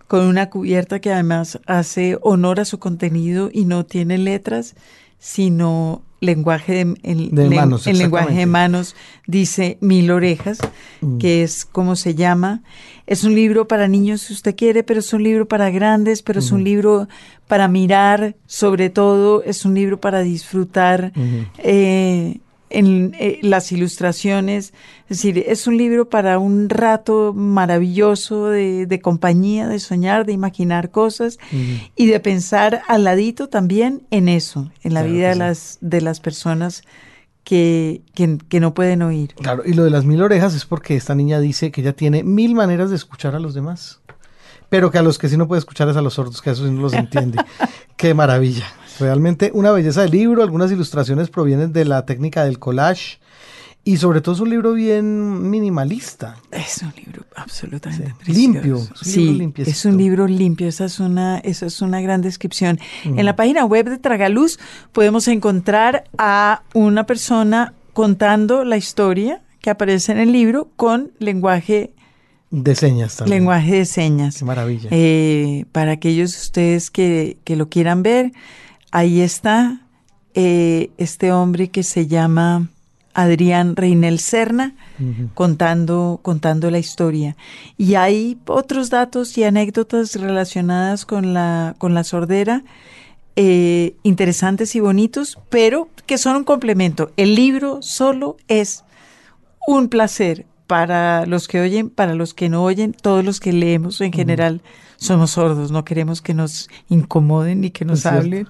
[0.08, 4.76] con una cubierta que además hace honor a su contenido y no tiene letras,
[5.20, 7.88] sino lenguaje de, manos.
[7.88, 8.96] En lenguaje de manos
[9.28, 10.60] dice Mil Orejas,
[11.02, 11.18] mm.
[11.18, 12.63] que es como se llama.
[13.08, 16.39] Es un libro para niños si usted quiere, pero es un libro para grandes, pero
[16.39, 17.08] es un libro
[17.48, 21.12] para mirar, sobre todo, es un libro para disfrutar
[22.74, 24.74] en eh, las ilustraciones.
[25.10, 30.92] Es decir, es un libro para un rato maravilloso de, compañía, de soñar, de imaginar
[30.92, 31.38] cosas
[31.96, 36.20] y de pensar al ladito también en eso, en la vida de, las, de las
[36.20, 36.84] personas
[37.44, 39.34] que, que, no pueden oír.
[39.36, 42.24] Claro, y lo de las mil orejas es porque esta niña dice que ella tiene
[42.24, 44.00] mil maneras de escuchar a los demás
[44.74, 46.66] pero que a los que sí no puede escuchar es a los sordos, que eso
[46.66, 47.38] sí no los entiende.
[47.96, 48.66] Qué maravilla.
[49.00, 53.20] Realmente una belleza de libro, algunas ilustraciones provienen de la técnica del collage
[53.86, 56.38] y sobre todo es un libro bien minimalista.
[56.52, 58.80] Es un libro absolutamente limpio.
[59.02, 60.68] sí, es un libro limpio.
[60.68, 62.80] Esa es una, esa es una gran descripción.
[63.04, 64.58] En la página web de Tragaluz
[64.94, 71.94] podemos encontrar a una persona contando la historia que aparece en el libro con lenguaje
[72.52, 73.40] de señas también.
[73.40, 74.38] Lenguaje de señas.
[74.38, 74.90] Qué maravilla.
[74.92, 78.32] Eh, para aquellos de ustedes que, lo quieran ver,
[78.94, 79.82] ahí está
[80.36, 82.70] eh, este hombre que se llama
[83.16, 84.76] Adrián Reinel Serna
[85.34, 87.36] contando, contando la historia.
[87.76, 92.64] Y hay otros datos y anécdotas relacionadas con la, con la sordera.
[93.36, 97.12] Eh, interesantes y bonitos, pero que son un complemento.
[97.18, 98.84] El libro solo es
[99.66, 104.02] un placer, para los que oyen, para los que no oyen, todos los que leemos
[104.02, 104.62] en general
[105.04, 108.48] somos sordos, no queremos que nos incomoden ni que nos hablen.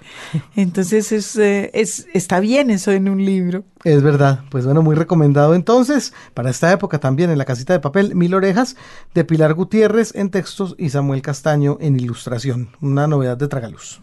[0.56, 3.63] Entonces es, eh, es, está bien eso en un libro.
[3.84, 7.80] Es verdad, pues bueno, muy recomendado entonces para esta época también en la casita de
[7.80, 8.76] papel Mil Orejas
[9.13, 14.02] de Pilar Gutiérrez en textos y Samuel Castaño en ilustración, una novedad de Tragaluz.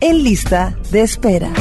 [0.00, 1.52] En lista de espera.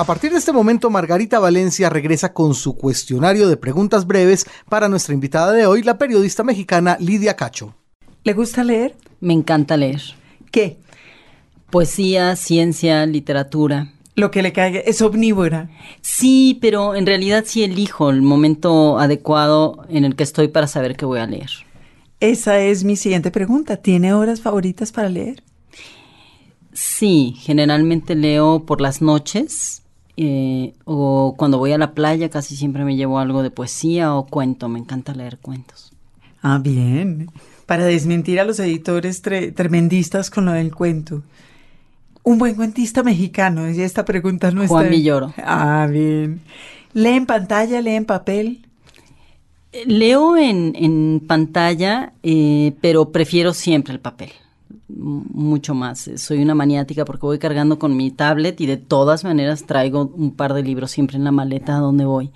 [0.00, 4.88] A partir de este momento, Margarita Valencia regresa con su cuestionario de preguntas breves para
[4.88, 7.74] nuestra invitada de hoy, la periodista mexicana Lidia Cacho.
[8.24, 8.96] ¿Le gusta leer?
[9.20, 10.00] Me encanta leer.
[10.50, 10.78] ¿Qué?
[11.68, 13.92] Poesía, ciencia, literatura.
[14.14, 15.68] Lo que le caiga es omnívora.
[16.00, 20.96] Sí, pero en realidad sí elijo el momento adecuado en el que estoy para saber
[20.96, 21.50] qué voy a leer.
[22.20, 23.76] Esa es mi siguiente pregunta.
[23.76, 25.42] ¿Tiene horas favoritas para leer?
[26.72, 29.80] Sí, generalmente leo por las noches
[30.22, 34.26] eh, o cuando voy a la playa casi siempre me llevo algo de poesía o
[34.26, 34.68] cuento.
[34.68, 35.92] Me encanta leer cuentos.
[36.42, 37.30] Ah, bien.
[37.64, 41.22] Para desmentir a los editores tre- tremendistas con lo del cuento.
[42.22, 44.94] Un buen cuentista mexicano, y esta pregunta no Juan está.
[44.96, 45.32] Villoro.
[45.38, 46.42] Ah, bien.
[46.92, 48.66] ¿Lee en pantalla, lee en papel?
[49.72, 54.30] Eh, Leo en, en pantalla, eh, pero prefiero siempre el papel.
[54.96, 56.08] Mucho más.
[56.08, 60.10] Eh, Soy una maniática porque voy cargando con mi tablet y de todas maneras traigo
[60.14, 62.30] un par de libros siempre en la maleta a donde voy.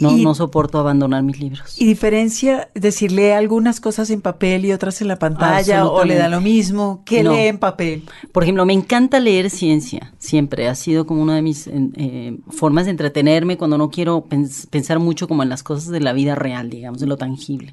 [0.00, 1.80] No, Y- no soporto abandonar mis libros.
[1.80, 6.04] ¿Y diferencia, es decir, lee algunas cosas en papel y otras en la pantalla o
[6.04, 7.02] le da lo mismo?
[7.06, 7.32] ¿Qué No.
[7.32, 8.04] lee en papel?
[8.32, 10.68] Por ejemplo, me encanta leer ciencia, siempre.
[10.68, 14.98] Ha sido como una de mis eh, formas de entretenerme cuando no quiero pens- pensar
[14.98, 17.72] mucho como en las cosas de la vida real, digamos, en lo tangible.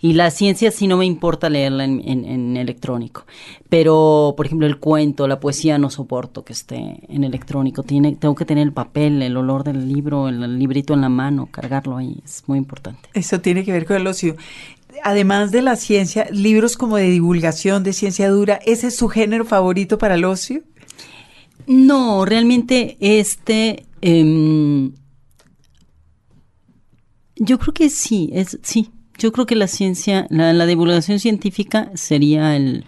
[0.00, 3.24] Y la ciencia sí no me importa leerla en, en- en electrónico.
[3.68, 7.82] Pero, por ejemplo, el cuento, la poesía no soporto que esté en electrónico.
[7.82, 11.48] Tiene, tengo que tener el papel, el olor del libro, el, librito en la mano,
[11.50, 12.18] cargarlo ahí.
[12.24, 13.10] Es muy importante.
[13.12, 14.36] Eso tiene que ver con el ocio.
[15.04, 19.44] Además de la ciencia, libros como de divulgación de ciencia dura, ¿ese es su género
[19.44, 20.62] favorito para el ocio?
[21.66, 24.92] No, realmente este, em,
[27.36, 28.90] yo creo que sí, es sí.
[29.18, 32.84] Yo creo que la ciencia, la, la divulgación científica sería el,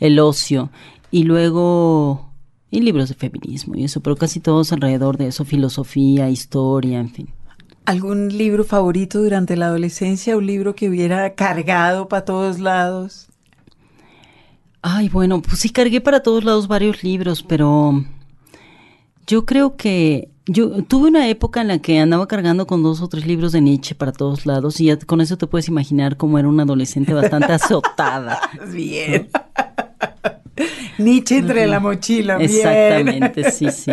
[0.00, 0.70] el ocio
[1.10, 2.30] y luego
[2.70, 7.10] y libros de feminismo y eso, pero casi todos alrededor de eso, filosofía, historia, en
[7.10, 7.28] fin.
[7.84, 10.36] ¿Algún libro favorito durante la adolescencia?
[10.36, 13.28] ¿Un libro que hubiera cargado para todos lados?
[14.82, 18.04] Ay, bueno, pues sí cargué para todos lados varios libros, pero
[19.26, 23.08] yo creo que yo tuve una época en la que andaba cargando con dos o
[23.08, 26.38] tres libros de Nietzsche para todos lados y ya con eso te puedes imaginar cómo
[26.38, 28.40] era una adolescente bastante azotada.
[28.72, 29.28] Bien.
[30.98, 32.38] Nietzsche entre la mochila.
[32.38, 32.50] bien.
[32.50, 33.92] Exactamente, sí, sí.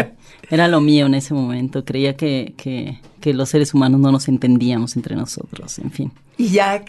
[0.50, 1.86] Era lo mío en ese momento.
[1.86, 6.12] Creía que, que, que los seres humanos no nos entendíamos entre nosotros, en fin.
[6.38, 6.84] Y ya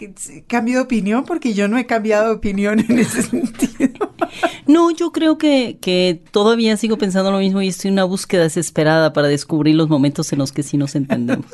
[0.47, 4.13] cambio de opinión porque yo no he cambiado de opinión en ese sentido.
[4.67, 8.43] No, yo creo que, que todavía sigo pensando lo mismo y estoy en una búsqueda
[8.43, 11.51] desesperada para descubrir los momentos en los que sí nos entendemos.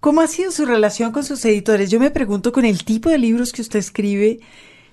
[0.00, 1.90] ¿Cómo ha sido su relación con sus editores?
[1.90, 4.40] Yo me pregunto con el tipo de libros que usted escribe,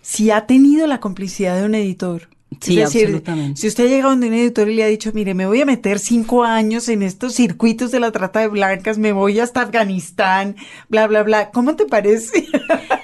[0.04, 2.30] si ha tenido la complicidad de un editor.
[2.62, 3.60] Sí, es decir, absolutamente.
[3.60, 5.98] si usted llega donde un editor y le ha dicho, mire, me voy a meter
[5.98, 10.56] cinco años en estos circuitos de la trata de blancas, me voy hasta Afganistán,
[10.88, 12.46] bla, bla, bla, ¿cómo te parece?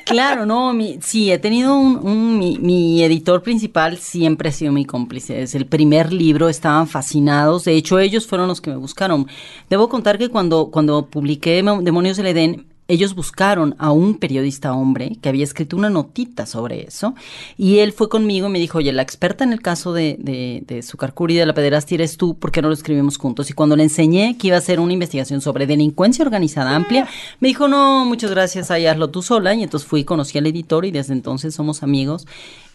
[0.05, 4.71] Claro, no, mi, sí, he tenido un, un- mi, mi editor principal siempre ha sido
[4.71, 5.35] mi cómplice.
[5.35, 7.65] Desde el primer libro estaban fascinados.
[7.65, 9.27] De hecho, ellos fueron los que me buscaron.
[9.69, 14.73] Debo contar que cuando, cuando publiqué Mo- Demonios del Edén, ellos buscaron a un periodista
[14.73, 17.15] hombre que había escrito una notita sobre eso
[17.57, 20.63] y él fue conmigo y me dijo, oye, la experta en el caso de, de,
[20.67, 23.49] de Sucarcuri de la pederastia eres tú, ¿por qué no lo escribimos juntos?
[23.49, 27.07] Y cuando le enseñé que iba a hacer una investigación sobre delincuencia organizada amplia,
[27.39, 29.53] me dijo, no, muchas gracias, ahí tú sola.
[29.53, 32.27] Y entonces fui, conocí al editor y desde entonces somos amigos.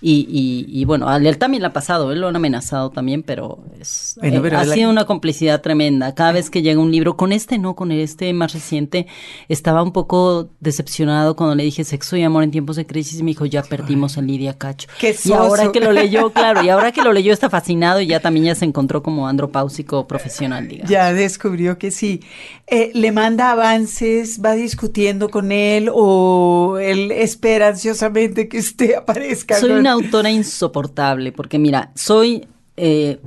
[0.06, 3.22] Y, y, y bueno, a él también le ha pasado, él lo han amenazado también,
[3.22, 6.14] pero, es, Bueno, eh, ha la- sido una complicidad tremenda.
[6.14, 9.06] Cada vez que llega un libro, con este no, con este más reciente,
[9.48, 13.22] estaba un poco decepcionado cuando le dije sexo y amor en tiempos de crisis y
[13.22, 14.88] me dijo, ya perdimos a Lidia Cacho.
[15.00, 18.06] Qué y ahora que lo leyó, claro, y ahora que lo leyó está fascinado y
[18.06, 20.90] ya también ya se encontró como andropáusico profesional, digamos.
[20.90, 22.20] Ya descubrió que sí.
[22.66, 29.56] Eh, ¿Le manda avances, va discutiendo con él o él espera ansiosamente que usted aparezca?
[29.56, 33.20] Soy una autora insoportable porque mira, soy eh,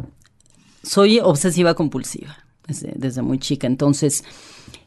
[0.83, 4.23] soy obsesiva compulsiva desde, muy chica, entonces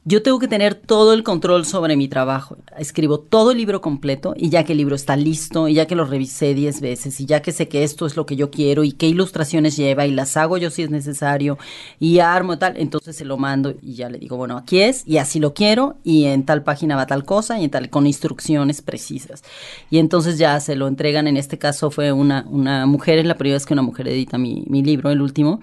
[0.04, 2.56] yo tengo que tener todo el control sobre mi trabajo.
[2.78, 5.94] Escribo todo el libro completo y ya que el libro está listo y ya que
[5.94, 8.82] lo revisé 10 veces y ya que sé que esto es lo que yo quiero
[8.82, 11.58] y qué ilustraciones lleva y las hago yo si es necesario
[11.98, 15.18] y armo tal, entonces se lo mando y ya le digo, bueno, aquí es y
[15.18, 18.80] así lo quiero y en tal página va tal cosa y en tal con instrucciones
[18.80, 19.42] precisas.
[19.90, 23.36] Y entonces ya se lo entregan, en este caso fue una, una mujer, es la
[23.36, 25.60] primera vez que una mujer edita mi, mi libro, el último.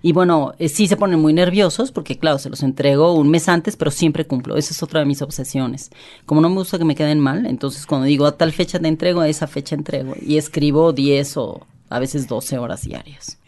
[0.00, 3.48] Y bueno, eh, sí se ponen muy nerviosos porque, claro, se los entrego un mes
[3.48, 4.56] antes, pero siempre cumplo.
[4.56, 5.90] Esa es otra de mis obsesiones.
[6.24, 8.88] Como no me gusta que me queden mal, entonces cuando digo a tal fecha te
[8.88, 10.14] entrego, a esa fecha entrego.
[10.20, 13.38] Y escribo 10 o a veces 12 horas diarias.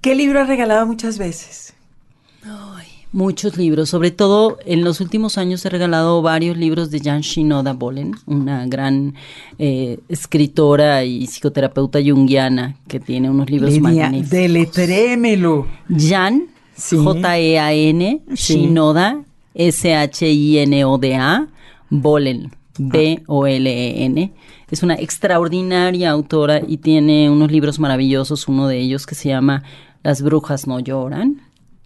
[0.00, 1.74] ¿Qué libro ha regalado muchas veces?
[3.14, 7.72] Muchos libros, sobre todo en los últimos años he regalado varios libros de Jan Shinoda
[7.72, 9.14] Bolen, una gran
[9.60, 14.30] eh, escritora y psicoterapeuta junguiana que tiene unos libros Lidia, magníficos.
[14.30, 15.66] deletrémelo.
[15.96, 16.96] Jan, Sí.
[16.96, 18.54] J-E-A-N, Sí.
[18.56, 19.22] Shinoda,
[19.54, 21.46] S-H-I-N-O-D-A,
[21.90, 24.32] Bolen, B-O-L-E-N.
[24.72, 29.62] es una extraordinaria autora y tiene unos libros maravillosos, uno de ellos que se llama
[30.02, 31.42] Las brujas no lloran.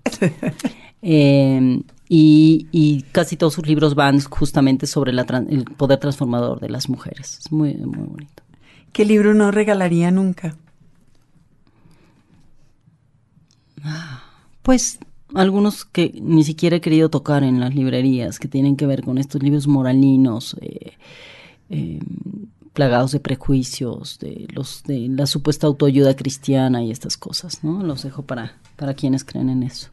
[1.02, 6.70] Eh, y, y, casi todos sus libros van justamente sobre la, el poder transformador de
[6.70, 7.38] las mujeres.
[7.38, 8.42] Es muy, muy bonito.
[8.92, 10.56] ¿Qué libro no regalaría nunca?
[14.62, 14.98] Pues
[15.34, 19.18] algunos que ni siquiera he querido tocar en las librerías, que tienen que ver con
[19.18, 20.92] estos libros moralinos, eh,
[21.70, 22.00] eh,
[22.72, 27.82] plagados de prejuicios, de los de la supuesta autoayuda cristiana y estas cosas, ¿no?
[27.82, 29.90] Los dejo para, para quienes creen en eso.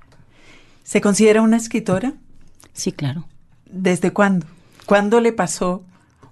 [0.86, 2.14] ¿Se considera una escritora?
[2.72, 3.26] Sí, claro.
[3.66, 4.46] ¿Desde cuándo?
[4.86, 5.84] ¿Cuándo le pasó?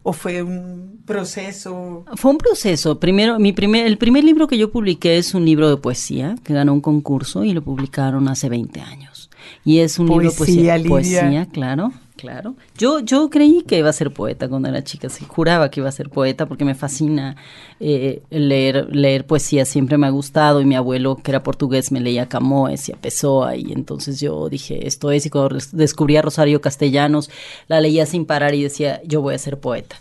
[0.03, 2.05] ¿O fue un proceso?
[2.15, 2.99] Fue un proceso.
[2.99, 6.53] Primero, mi primer, el primer libro que yo publiqué es un libro de poesía que
[6.53, 9.31] ganó un concurso y lo publicaron hace 20 años.
[9.65, 12.55] Y es un libro de poesía, poesía, claro claro.
[12.77, 15.89] Yo, yo creí que iba a ser poeta cuando era chica, sí, juraba que iba
[15.89, 17.35] a ser poeta porque me fascina
[17.79, 21.99] eh, leer, leer poesía, siempre me ha gustado y mi abuelo, que era portugués, me
[21.99, 26.21] leía Camões y a Pessoa y entonces yo dije, esto es, y cuando descubrí a
[26.21, 27.29] Rosario Castellanos,
[27.67, 29.97] la leía sin parar y decía, yo voy a ser poeta.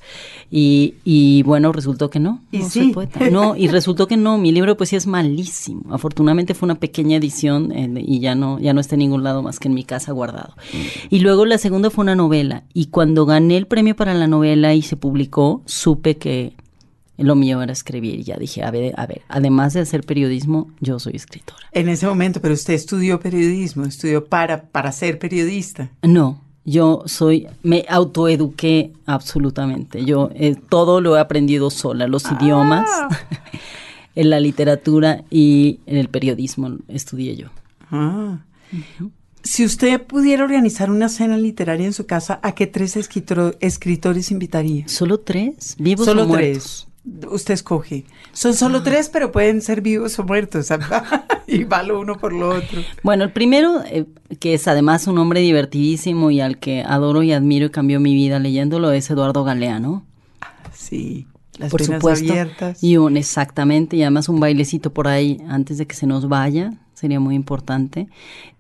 [0.55, 2.81] Y, y bueno, resultó que no, ¿Y no sí?
[2.81, 3.31] soy poeta.
[3.31, 5.95] No, y resultó que no, mi libro de poesía es malísimo.
[5.95, 9.43] Afortunadamente fue una pequeña edición eh, y ya no, ya no está en ningún lado
[9.43, 10.55] más que en mi casa guardado.
[11.09, 14.75] Y luego la segunda fue una novela y cuando gané el premio para la novela
[14.75, 16.53] y se publicó, supe que
[17.19, 20.71] lo mío era escribir y ya dije, a ver, a ver, además de hacer periodismo,
[20.81, 21.61] yo soy escritora.
[21.73, 25.91] En ese momento, pero usted estudió periodismo, estudió para, para ser periodista.
[26.03, 30.05] No, yo soy, me autoeduqué absolutamente.
[30.05, 32.39] Yo eh, todo lo he aprendido sola, los Ah.
[32.41, 32.89] idiomas,
[34.15, 37.49] en la literatura y en el periodismo estudié yo.
[37.91, 38.39] Ah.
[39.45, 44.31] Si usted pudiera organizar una cena literaria en su casa, ¿a qué tres escritor- escritores
[44.31, 44.87] invitaría?
[44.89, 45.75] ¿Solo tres?
[45.79, 46.89] ¿Vivos Solo o muertos?
[47.05, 47.29] tres.
[47.33, 48.05] Usted escoge.
[48.33, 50.69] Son solo tres, pero pueden ser vivos o muertos.
[51.49, 52.81] y va lo uno por lo otro.
[53.03, 54.07] Bueno, el primero, eh,
[54.39, 58.15] que es además un hombre divertidísimo y al que adoro y admiro y cambió mi
[58.15, 60.05] vida leyéndolo, es Eduardo Galeano.
[60.73, 61.27] Sí.
[61.59, 62.31] Las por supuesto.
[62.33, 62.83] abiertas.
[62.83, 66.73] Y un, exactamente, y además un bailecito por ahí antes de que se nos vaya,
[67.03, 68.09] sería muy importante.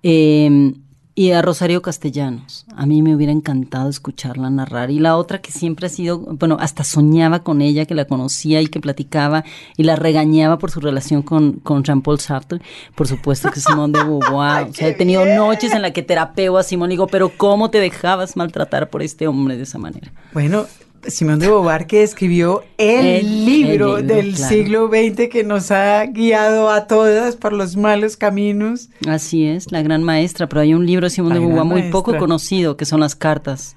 [0.03, 0.75] Eh,
[1.15, 4.91] y a Rosario Castellanos, a mí me hubiera encantado escucharla narrar.
[4.91, 8.63] Y la otra que siempre ha sido, bueno, hasta soñaba con ella, que la conocía
[8.63, 9.45] y que platicaba
[9.77, 12.63] y la regañaba por su relación con, con Jean-Paul Sartre,
[12.95, 14.71] por supuesto que Simón de Beauvoir.
[14.71, 17.69] o sea, he tenido noches en las que terapeo a Simón y digo, pero ¿cómo
[17.71, 20.11] te dejabas maltratar por este hombre de esa manera?
[20.33, 20.65] Bueno,
[21.09, 24.49] Simón de Beauvoir que escribió el, El- libro, el libro, del claro.
[24.55, 28.89] siglo XX que nos ha guiado a todas por los malos caminos.
[29.09, 32.17] Así es, la gran maestra, pero hay un libro de Simón de gran muy poco
[32.19, 33.77] conocido, que son las cartas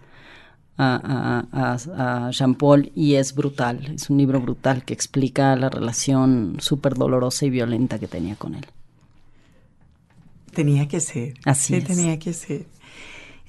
[0.78, 5.56] a, a, a- a Jean Paul, y es brutal, es un libro brutal que explica
[5.56, 8.66] la relación súper dolorosa y violenta que tenía con él.
[10.54, 11.34] Tenía que ser.
[11.44, 11.84] Así sí, es.
[11.86, 12.66] tenía que ser.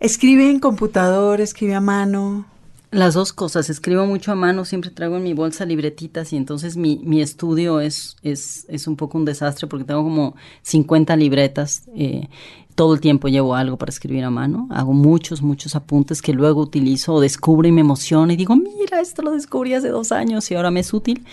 [0.01, 2.47] Escribe en computador, escribe a mano.
[2.93, 6.77] Las dos cosas, escribo mucho a mano, siempre traigo en mi bolsa libretitas y entonces
[6.77, 11.83] mi, mi estudio es, es, es un poco un desastre porque tengo como 50 libretas,
[11.97, 12.29] eh,
[12.77, 16.61] todo el tiempo llevo algo para escribir a mano, hago muchos, muchos apuntes que luego
[16.61, 20.49] utilizo o descubro y me emociono y digo, mira, esto lo descubrí hace dos años
[20.51, 21.25] y ahora me es útil.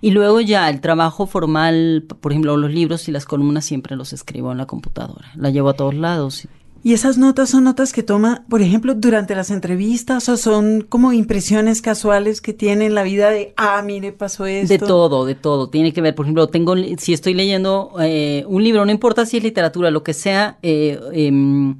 [0.00, 4.12] Y luego ya el trabajo formal, por ejemplo, los libros y las columnas siempre los
[4.12, 6.46] escribo en la computadora, la llevo a todos lados.
[6.82, 11.12] Y esas notas son notas que toma, por ejemplo, durante las entrevistas o son como
[11.12, 14.72] impresiones casuales que tiene en la vida de, ah, mire, pasó esto.
[14.72, 15.68] De todo, de todo.
[15.68, 19.36] Tiene que ver, por ejemplo, tengo si estoy leyendo eh, un libro, no importa si
[19.36, 21.76] es literatura, lo que sea, eh, em,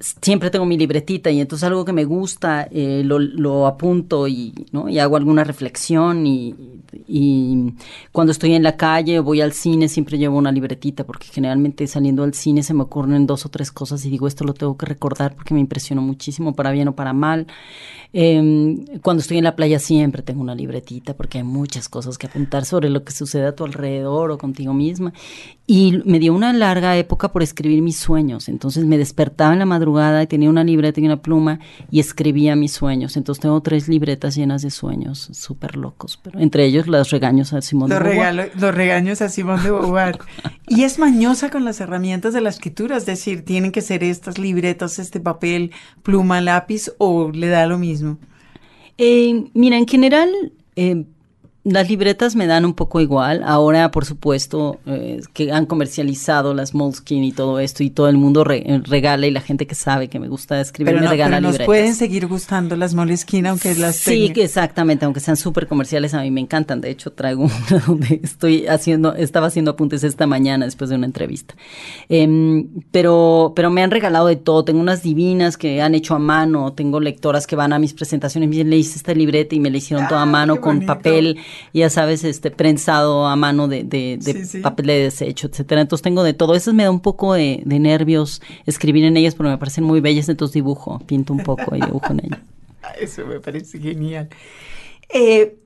[0.00, 4.88] siempre tengo mi libretita y entonces algo que me gusta eh, lo, apunto y, ¿no?
[4.88, 6.54] y hago alguna reflexión y,
[8.12, 11.86] cuando estoy en la calle o voy al cine siempre llevo una libretita porque generalmente
[11.86, 14.76] saliendo al cine se me ocurren dos o tres cosas y digo esto lo tengo
[14.76, 17.46] que recordar porque me impresionó muchísimo para bien o para mal.
[18.14, 22.26] Eh, cuando estoy en la playa siempre tengo una libretita porque hay muchas cosas que
[22.26, 25.12] apuntar sobre lo que sucede a tu alrededor o contigo misma.
[25.66, 28.48] Y me dio una larga época por escribir mis sueños.
[28.48, 29.87] Entonces me despertaba en la madrugada
[30.22, 31.60] y tenía una libreta y una pluma
[31.90, 33.16] y escribía mis sueños.
[33.16, 36.18] Entonces tengo tres libretas llenas de sueños súper locos.
[36.22, 38.52] Pero entre ellos los regaños a Simón Los, de Beauvoir.
[38.54, 40.18] los regaños a Simón de Beauvoir.
[40.68, 44.38] y es mañosa con las herramientas de la escritura, es decir, tienen que ser estas
[44.38, 45.72] libretas, este papel,
[46.02, 48.18] pluma, lápiz, o le da lo mismo.
[48.98, 50.28] Eh, mira, en general,
[50.76, 51.04] eh,
[51.70, 53.42] las libretas me dan un poco igual.
[53.44, 58.16] Ahora, por supuesto, eh, que han comercializado las Moleskine y todo esto y todo el
[58.16, 61.10] mundo re- regala y la gente que sabe que me gusta escribir Pero, me no,
[61.10, 61.66] regala pero nos libretas.
[61.66, 66.22] pueden seguir gustando las Moleskine aunque las Sí, que exactamente, aunque sean súper comerciales, a
[66.22, 66.80] mí me encantan.
[66.80, 71.06] De hecho, traigo una donde estoy haciendo, estaba haciendo apuntes esta mañana después de una
[71.06, 71.54] entrevista.
[72.08, 74.64] Em, pero, pero me han regalado de todo.
[74.64, 76.72] Tengo unas divinas que han hecho a mano.
[76.72, 79.70] Tengo lectoras que van a mis presentaciones me dicen, le hice esta libreta y me
[79.70, 80.86] la hicieron toda a ¡Ay, mano con bonito!
[80.94, 81.38] papel,
[81.72, 84.58] ya sabes, este prensado a mano de, de, de Sí, sí.
[84.60, 85.80] papel de desecho, etcétera.
[85.82, 86.54] Entonces tengo de todo.
[86.54, 90.00] Esas me da un poco de, de nervios escribir en ellas porque me parecen muy
[90.00, 92.40] bellas, entonces dibujo, pinto un poco y dibujo en ellas.
[93.00, 94.28] Eso me parece genial.
[95.08, 95.58] Eh,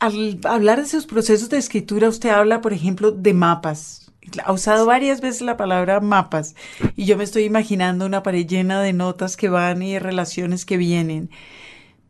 [0.00, 4.12] al hablar de esos procesos de escritura, usted habla, por ejemplo, de mapas.
[4.44, 6.54] Ha usado varias veces la palabra mapas
[6.96, 10.64] y yo me estoy imaginando una pared llena de notas que van y de relaciones
[10.64, 11.30] que vienen.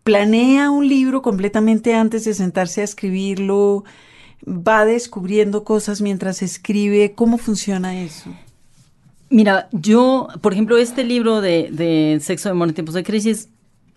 [0.05, 3.85] ¿Planea un libro completamente antes de sentarse a escribirlo?
[4.47, 7.13] ¿Va descubriendo cosas mientras escribe?
[7.15, 8.31] ¿Cómo funciona eso?
[9.31, 13.49] Mira, yo, por ejemplo, este libro de, de Sexo, Amor en tiempos de crisis,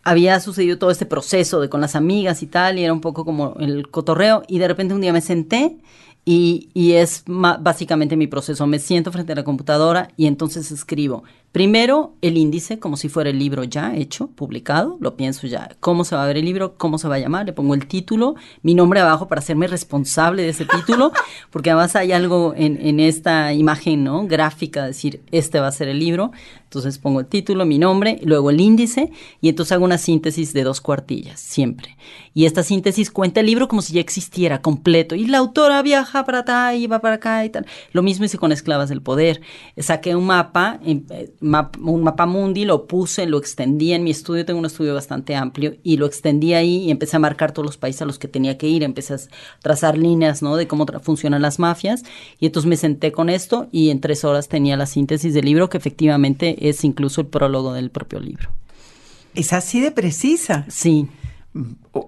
[0.03, 3.26] había sucedido todo este proceso de con las amigas y tal, y era un poco
[3.26, 5.78] como el cotorreo, y de repente un día me senté
[6.24, 8.68] y, y es básicamente mi proceso.
[8.68, 11.24] Me siento frente a la computadora y entonces escribo.
[11.56, 15.70] Primero, el índice, como si fuera el libro ya hecho, publicado, lo pienso ya.
[15.80, 16.78] ¿Cómo se va a ver el libro?
[16.78, 17.45] ¿Cómo se va a llamar?
[17.45, 21.14] Le pongo el título, mi nombre abajo para hacerme responsable de ese título,
[21.51, 24.28] porque además hay algo en, en esta imagen, ¿no?
[24.28, 26.34] Gráfica, decir, este va a ser el libro.
[26.76, 30.64] Entonces pongo el título, mi nombre, luego el índice, y entonces hago una síntesis de
[30.64, 31.95] dos cuartillas, siempre.
[32.34, 35.16] Y esta síntesis cuenta el libro como si ya existiera completo.
[35.16, 37.66] Y la autora viaja para acá y va para acá y tal.
[37.93, 39.39] Lo mismo hice con Esclavas del Poder.
[39.78, 44.12] Saqué un mapa, em, eh, map- un mapa mundi, lo puse, lo extendí en mi
[44.12, 44.46] estudio.
[44.46, 47.78] Tengo un estudio bastante amplio y lo extendí ahí y empecé a marcar todos los
[47.78, 48.84] países a los que tenía que ir.
[48.84, 49.18] Empecé a
[49.62, 50.56] trazar líneas, ¿no?
[50.56, 52.04] De cómo funcionan las mafias.
[52.39, 55.70] Y entonces me senté con esto y en tres horas tenía la síntesis del libro,
[55.70, 58.50] que efectivamente es incluso el prólogo del propio libro.
[59.34, 60.66] Es así de precisa.
[60.70, 61.08] Sí.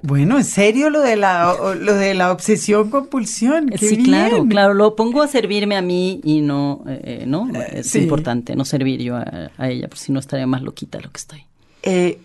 [0.01, 3.69] Bueno, en serio lo de la, lo de la obsesión compulsión.
[3.69, 4.03] Qué Sí, bien.
[4.03, 7.49] claro, claro, lo pongo a servirme a mí y no, eh, ¿no?
[7.71, 7.99] Es sí.
[7.99, 11.17] importante no servir yo a, a ella, por si no estaría más loquita lo que
[11.17, 11.43] estoy.
[11.83, 12.19] Eh,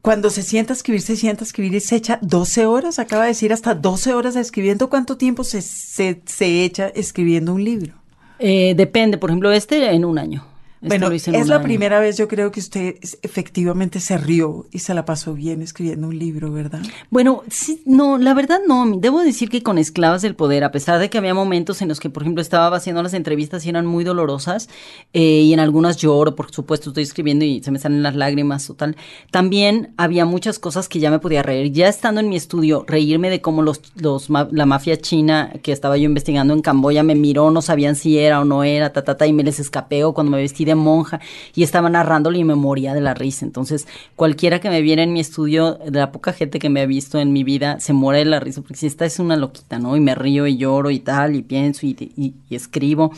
[0.00, 3.22] cuando se sienta a escribir, se sienta a escribir y se echa 12 horas, acaba
[3.22, 4.90] de decir hasta 12 horas escribiendo.
[4.90, 7.94] ¿Cuánto tiempo se, se, se echa escribiendo un libro?
[8.40, 10.44] Eh, depende, por ejemplo, este en un año.
[10.88, 11.62] Bueno, es la año.
[11.64, 16.08] primera vez yo creo que usted efectivamente se rió y se la pasó bien escribiendo
[16.08, 16.80] un libro, ¿verdad?
[17.10, 18.84] Bueno, sí, no, la verdad no.
[18.98, 22.00] Debo decir que con Esclavas del Poder, a pesar de que había momentos en los
[22.00, 24.68] que, por ejemplo, estaba haciendo las entrevistas y eran muy dolorosas,
[25.12, 28.68] eh, y en algunas lloro, por supuesto, estoy escribiendo y se me salen las lágrimas
[28.68, 28.96] o tal,
[29.30, 31.72] también había muchas cosas que ya me podía reír.
[31.72, 35.72] Ya estando en mi estudio, reírme de cómo los, los ma- la mafia china que
[35.72, 39.04] estaba yo investigando en Camboya me miró, no sabían si era o no era, ta,
[39.04, 41.20] ta, ta, y me les escapé o cuando me vestí de monja
[41.54, 43.44] y estaba narrándolo y me moría de la risa.
[43.44, 46.86] Entonces, cualquiera que me viera en mi estudio, de la poca gente que me ha
[46.86, 49.78] visto en mi vida, se muere de la risa, porque si esta es una loquita,
[49.78, 49.96] ¿no?
[49.96, 53.12] Y me río y lloro y tal, y pienso y, escribo.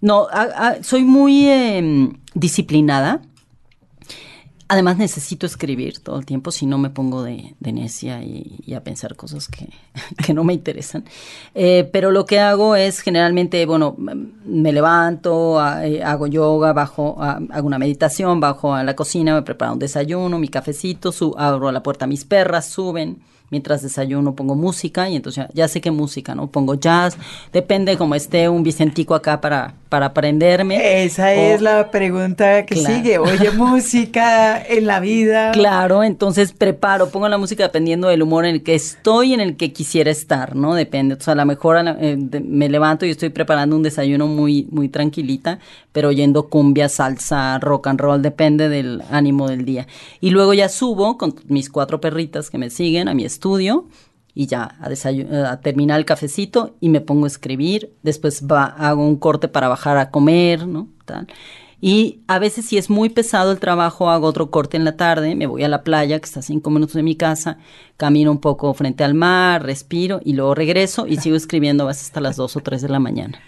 [0.00, 0.26] No,
[0.82, 3.22] soy muy em, disciplinada.
[4.72, 8.82] Además necesito escribir todo el tiempo, si no me pongo de, de necia y, a
[8.82, 9.68] pensar cosas que,
[10.24, 11.04] que no me interesan.
[11.54, 17.38] Eh, pero lo que hago es generalmente, bueno, me levanto, eh, hago yoga, bajo, a-
[17.50, 21.70] hago una meditación, bajo a la cocina, me preparo un desayuno, mi cafecito, su- abro
[21.70, 23.18] la puerta a mis perras, suben.
[23.52, 26.46] Mientras desayuno pongo música y entonces ya, ya sé qué música, ¿no?
[26.50, 27.18] Pongo jazz,
[27.52, 31.04] depende como esté un Vicentico acá para, para aprenderme.
[31.04, 32.94] Esa O- es la pregunta que Claro.
[32.96, 33.18] sigue.
[33.18, 35.52] Oye, música en la vida.
[35.52, 39.58] Claro, entonces preparo, pongo la música dependiendo del humor en el que estoy, en el
[39.58, 40.74] que quisiera estar, ¿no?
[40.74, 41.16] Depende.
[41.16, 44.26] O sea, a lo mejor a la- eh, me levanto y estoy preparando un desayuno
[44.28, 45.58] muy, muy tranquilita,
[45.92, 49.86] pero oyendo cumbia, salsa, rock and roll, depende del ánimo del día.
[50.22, 53.41] Y luego ya subo con mis cuatro perritas que me siguen a mi estudio
[54.34, 57.92] y ya a, eh, a terminar el cafecito y me pongo a escribir.
[58.02, 60.88] Después va, hago un corte para bajar a comer, ¿no?
[61.04, 61.26] Tal.
[61.84, 65.34] Y a veces si es muy pesado el trabajo, hago otro corte en la tarde,
[65.34, 67.58] me voy a la playa, que está a cinco minutos de mi casa,
[67.96, 72.04] camino un poco frente al mar, respiro y luego regreso y sigo escribiendo a veces
[72.04, 73.40] hasta las dos o tres de la mañana.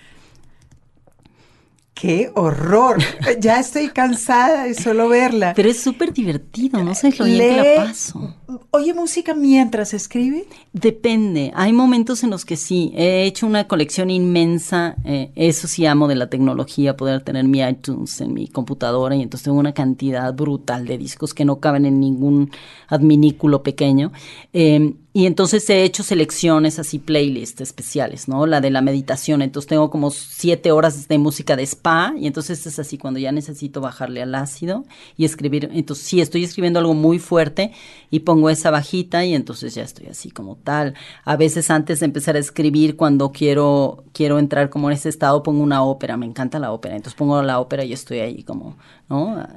[1.94, 2.98] ¡Qué horror!
[3.40, 5.54] Ya estoy cansada de solo verla.
[5.54, 8.34] Pero es súper divertido, no sé lo bien que la paso.
[8.70, 10.46] ¿Oye música mientras escribe?
[10.72, 15.86] Depende, hay momentos en los que sí, he hecho una colección inmensa, eh, eso sí
[15.86, 19.74] amo de la tecnología, poder tener mi iTunes en mi computadora y entonces tengo una
[19.74, 22.50] cantidad brutal de discos que no caben en ningún
[22.88, 24.12] adminículo pequeño.
[24.52, 28.46] Eh, y entonces he hecho selecciones así, playlists especiales, ¿no?
[28.46, 29.42] La de la meditación.
[29.42, 32.12] Entonces tengo como siete horas de música de spa.
[32.18, 34.84] Y entonces es así cuando ya necesito bajarle al ácido
[35.16, 35.70] y escribir.
[35.72, 37.70] Entonces sí, estoy escribiendo algo muy fuerte
[38.10, 40.94] y pongo esa bajita y entonces ya estoy así como tal.
[41.24, 45.44] A veces antes de empezar a escribir, cuando quiero, quiero entrar como en ese estado,
[45.44, 46.16] pongo una ópera.
[46.16, 46.96] Me encanta la ópera.
[46.96, 48.76] Entonces pongo la ópera y estoy ahí como,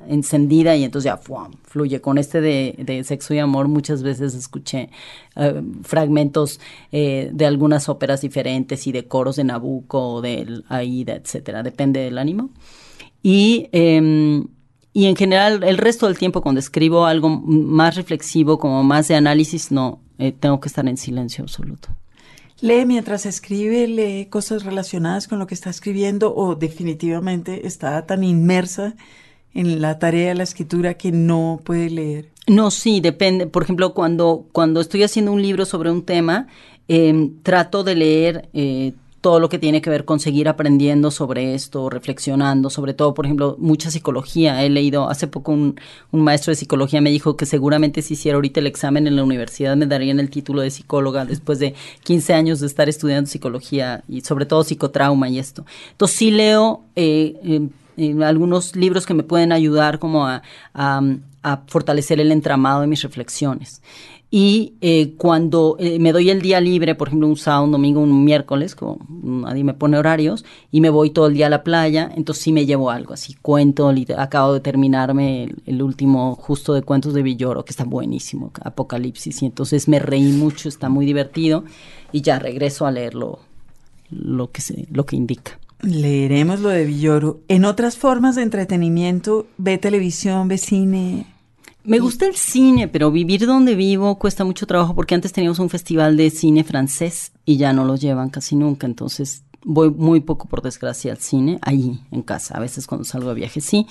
[0.08, 1.20] Encendida y entonces ya
[1.64, 2.02] fluye.
[2.02, 4.90] Con este de, de sexo y amor muchas veces escuché
[5.36, 6.60] eh, fragmentos
[6.92, 12.02] eh, de algunas óperas diferentes y de coros de Nabucco o de Aida, etcétera, depende
[12.02, 12.50] del ánimo.
[13.24, 14.48] Y, em,
[14.92, 19.16] y en general, el resto del tiempo, cuando escribo algo más reflexivo, como más de
[19.16, 21.90] análisis, no, eh, tengo que estar en silencio absoluto.
[22.60, 28.24] ¿Lee mientras escribe, lee cosas relacionadas con lo que está escribiendo o definitivamente está tan
[28.24, 28.96] inmersa
[29.54, 32.30] en la tarea de la escritura que no puede leer?
[32.48, 33.48] No, sí, depende.
[33.48, 36.48] Por ejemplo, cuando, cuando estoy haciendo un libro sobre un tema,
[36.88, 41.54] em, trato de leer eh, todo lo que tiene que ver con seguir aprendiendo sobre
[41.54, 44.64] esto, reflexionando, sobre todo, por ejemplo, mucha psicología.
[44.64, 45.78] He leído, hace poco un,
[46.12, 49.24] un, maestro de psicología me dijo que seguramente si hiciera ahorita el examen en la
[49.26, 51.74] universidad me darían el título de psicóloga después de
[52.04, 55.66] 15 años de estar estudiando psicología y sobre todo psicotrauma y esto.
[55.92, 57.68] Entonces sí leo eh,
[58.24, 60.42] algunos libros que me pueden ayudar como a
[61.68, 63.82] fortalecer el entramado de mis reflexiones.
[64.30, 68.02] Y eh, cuando eh, me doy el día libre, por ejemplo, un sábado, un domingo,
[68.02, 71.64] un miércoles, como nadie me pone horarios, y me voy todo el día a la
[71.64, 76.82] playa, entonces sí me llevo algo, así cuento, acabo de terminarme el, último justo de
[76.82, 81.64] cuentos de Villoro, que está buenísimo, Apocalipsis, y entonces me reí mucho, está muy divertido,
[82.12, 83.40] y ya regreso a leerlo
[84.10, 85.58] lo que, se, lo que indica.
[85.82, 87.42] Leeremos lo de Villoro.
[87.48, 91.26] En otras formas de entretenimiento, ve televisión, ve cine,
[91.88, 95.70] me gusta el cine, pero vivir donde vivo cuesta mucho trabajo porque antes teníamos un
[95.70, 100.50] festival de cine francés y ya no lo llevan casi nunca, entonces voy muy poco
[100.50, 103.88] por desgracia al cine, ahí en casa, a veces cuando salgo de viaje sí.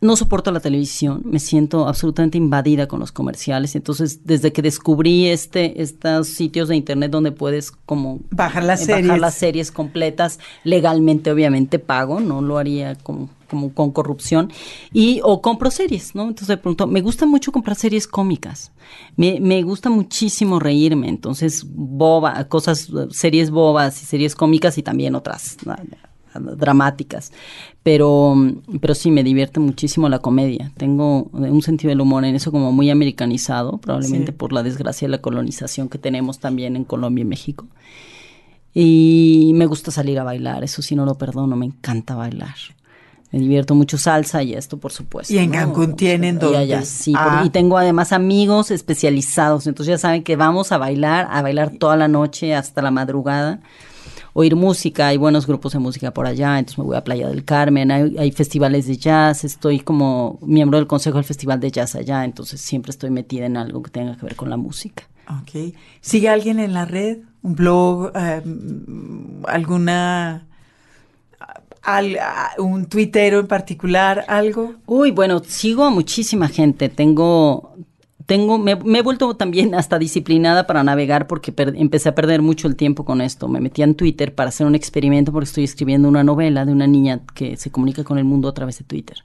[0.00, 3.76] No soporto la televisión, me siento absolutamente invadida con los comerciales.
[3.76, 9.08] Entonces, desde que descubrí este, estos sitios de internet donde puedes como bajar las, series.
[9.08, 14.52] Bajar las series completas, legalmente obviamente pago, no lo haría como como con corrupción,
[14.92, 16.22] y o compro series, ¿no?
[16.22, 18.70] Entonces de pronto, me gusta mucho comprar series cómicas,
[19.16, 25.16] me, me gusta muchísimo reírme, entonces boba, cosas, series bobas y series cómicas y también
[25.16, 25.56] otras
[26.34, 27.32] dramáticas,
[27.82, 28.34] pero,
[28.80, 30.72] pero sí me divierte muchísimo la comedia.
[30.76, 35.12] Tengo un sentido del humor en eso como muy americanizado, probablemente por la desgracia de
[35.12, 37.66] la colonización que tenemos también en Colombia y México.
[38.72, 42.54] Y me gusta salir a bailar, eso sí no lo perdono, me encanta bailar.
[43.32, 45.32] Me divierto mucho salsa y esto, por supuesto.
[45.32, 46.56] Y en Cancún tienen dos.
[46.84, 47.12] sí.
[47.16, 47.44] Ah.
[47.46, 49.68] Y tengo además amigos especializados.
[49.68, 53.60] Entonces ya saben que vamos a bailar, a bailar toda la noche hasta la madrugada.
[54.32, 56.58] Oír música, hay buenos grupos de música por allá.
[56.58, 59.44] Entonces me voy a Playa del Carmen, hay, festivales de jazz.
[59.44, 62.24] Estoy como miembro del consejo del Festival de Jazz allá.
[62.24, 65.04] Entonces siempre estoy metida en algo que tenga que ver con la música.
[65.28, 65.74] Ok.
[66.00, 67.18] ¿Sigue alguien en la red?
[67.42, 68.12] ¿Un blog?
[68.14, 68.42] Eh,
[69.46, 70.46] ¿Alguna
[71.82, 72.18] al,
[72.58, 74.74] un tuitero en particular, algo?
[74.86, 76.88] Uy, bueno, sigo a muchísima gente.
[76.88, 77.76] Tengo,
[78.30, 82.76] tengo, me, he vuelto también hasta disciplinada para navegar porque empecé a perder mucho el
[82.76, 83.48] tiempo con esto.
[83.48, 86.86] Me metí en Twitter para hacer un experimento porque estoy escribiendo una novela de una
[86.86, 89.16] niña que se comunica con el mundo a través de Twitter.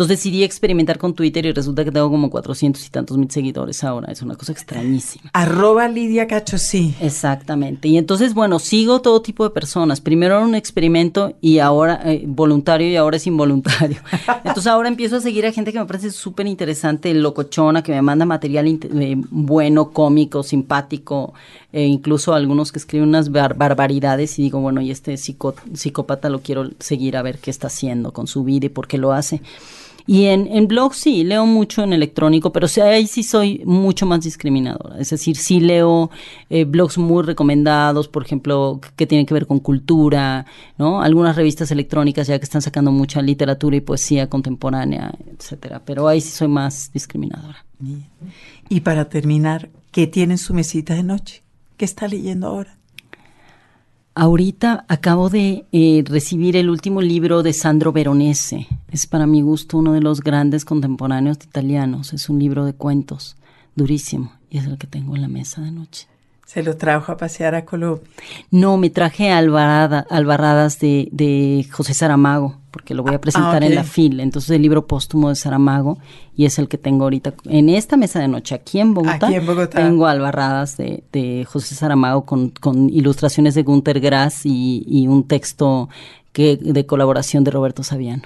[0.00, 3.84] Entonces decidí experimentar con Twitter y resulta que tengo como 400 y tantos mil seguidores
[3.84, 4.10] ahora.
[4.10, 5.28] Es una cosa extrañísima.
[5.34, 6.94] Arroba Lidia Cacho, sí.
[7.02, 7.86] Exactamente.
[7.86, 10.00] Y entonces, bueno, sigo todo tipo de personas.
[10.00, 13.98] Primero era un experimento y ahora eh, voluntario y ahora es involuntario.
[14.42, 18.00] Entonces ahora empiezo a seguir a gente que me parece súper interesante, locochona, que me
[18.00, 21.34] manda material eh, bueno, cómico, simpático,
[21.74, 26.70] e incluso algunos que escriben unas barbaridades y digo, bueno, y este psicópata lo quiero
[26.78, 29.42] seguir a ver qué está haciendo con su vida y por qué lo hace.
[30.06, 34.20] Y en, en blog sí, leo mucho en electrónico, pero ahí sí soy mucho más
[34.22, 34.98] discriminadora.
[34.98, 36.10] Es decir, sí leo
[36.48, 40.46] eh, blogs muy recomendados, por ejemplo, que tienen que ver con cultura,
[40.78, 41.02] ¿no?
[41.02, 45.82] Algunas revistas electrónicas ya que están sacando mucha literatura y poesía contemporánea, etcétera.
[45.84, 47.64] Pero ahí sí soy más discriminadora.
[48.68, 51.42] Y para terminar, ¿qué tiene en su mesita de noche?
[51.76, 52.76] ¿Qué está leyendo ahora?
[54.14, 58.66] Ahorita acabo de eh, recibir el último libro de Sandro Veronese.
[58.90, 62.12] Es para mi gusto uno de los grandes contemporáneos italianos.
[62.12, 63.36] Es un libro de cuentos,
[63.76, 66.08] durísimo, y es el que tengo en la mesa de noche.
[66.44, 68.02] Se lo trajo a pasear a Colombia.
[68.50, 73.76] No, me traje Alvarada, Albarradas de, de José Saramago, porque lo voy a presentar en
[73.76, 74.18] la FIL.
[74.18, 75.98] Entonces el libro póstumo de Saramago
[76.34, 79.28] y es el que tengo ahorita en esta mesa de noche aquí en Bogotá.
[79.28, 79.78] Aquí en Bogotá.
[79.78, 85.28] Tengo Albarradas de, de José Saramago con, con ilustraciones de Gunter Grass y, y un
[85.28, 85.88] texto
[86.32, 88.24] que, de colaboración de Roberto Saviano.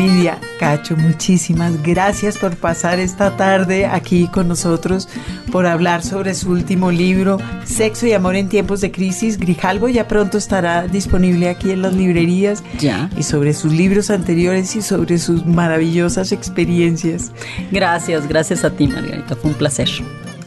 [0.00, 5.10] Lidia Cacho, muchísimas gracias por pasar esta tarde aquí con nosotros,
[5.52, 9.38] por hablar sobre su último libro, Sexo y Amor en Tiempos de Crisis.
[9.38, 12.64] Grijalvo ya pronto estará disponible aquí en las librerías.
[12.78, 13.10] Ya.
[13.18, 17.30] Y sobre sus libros anteriores y sobre sus maravillosas experiencias.
[17.70, 19.36] Gracias, gracias a ti, Margarita.
[19.36, 19.90] Fue un placer.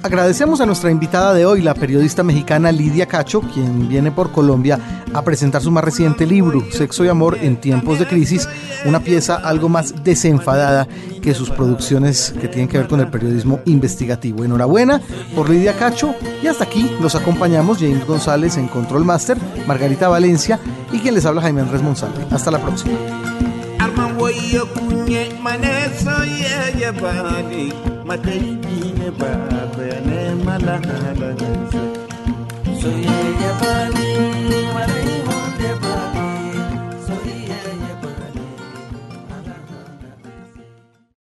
[0.03, 4.77] Agradecemos a nuestra invitada de hoy, la periodista mexicana Lidia Cacho, quien viene por Colombia
[5.13, 8.49] a presentar su más reciente libro, Sexo y Amor en tiempos de crisis,
[8.83, 10.89] una pieza algo más desenfadada
[11.21, 14.43] que sus producciones que tienen que ver con el periodismo investigativo.
[14.43, 15.01] Enhorabuena
[15.33, 19.37] por Lidia Cacho y hasta aquí los acompañamos James González en Control Master,
[19.67, 20.59] Margarita Valencia
[20.91, 22.27] y quien les habla Jaime Andrés Monsalve.
[22.29, 22.93] Hasta la próxima.
[28.07, 28.79] mataiki
[29.19, 29.31] ba
[29.75, 31.39] bayanai malahalar
[32.81, 35.02] soyayya ba ne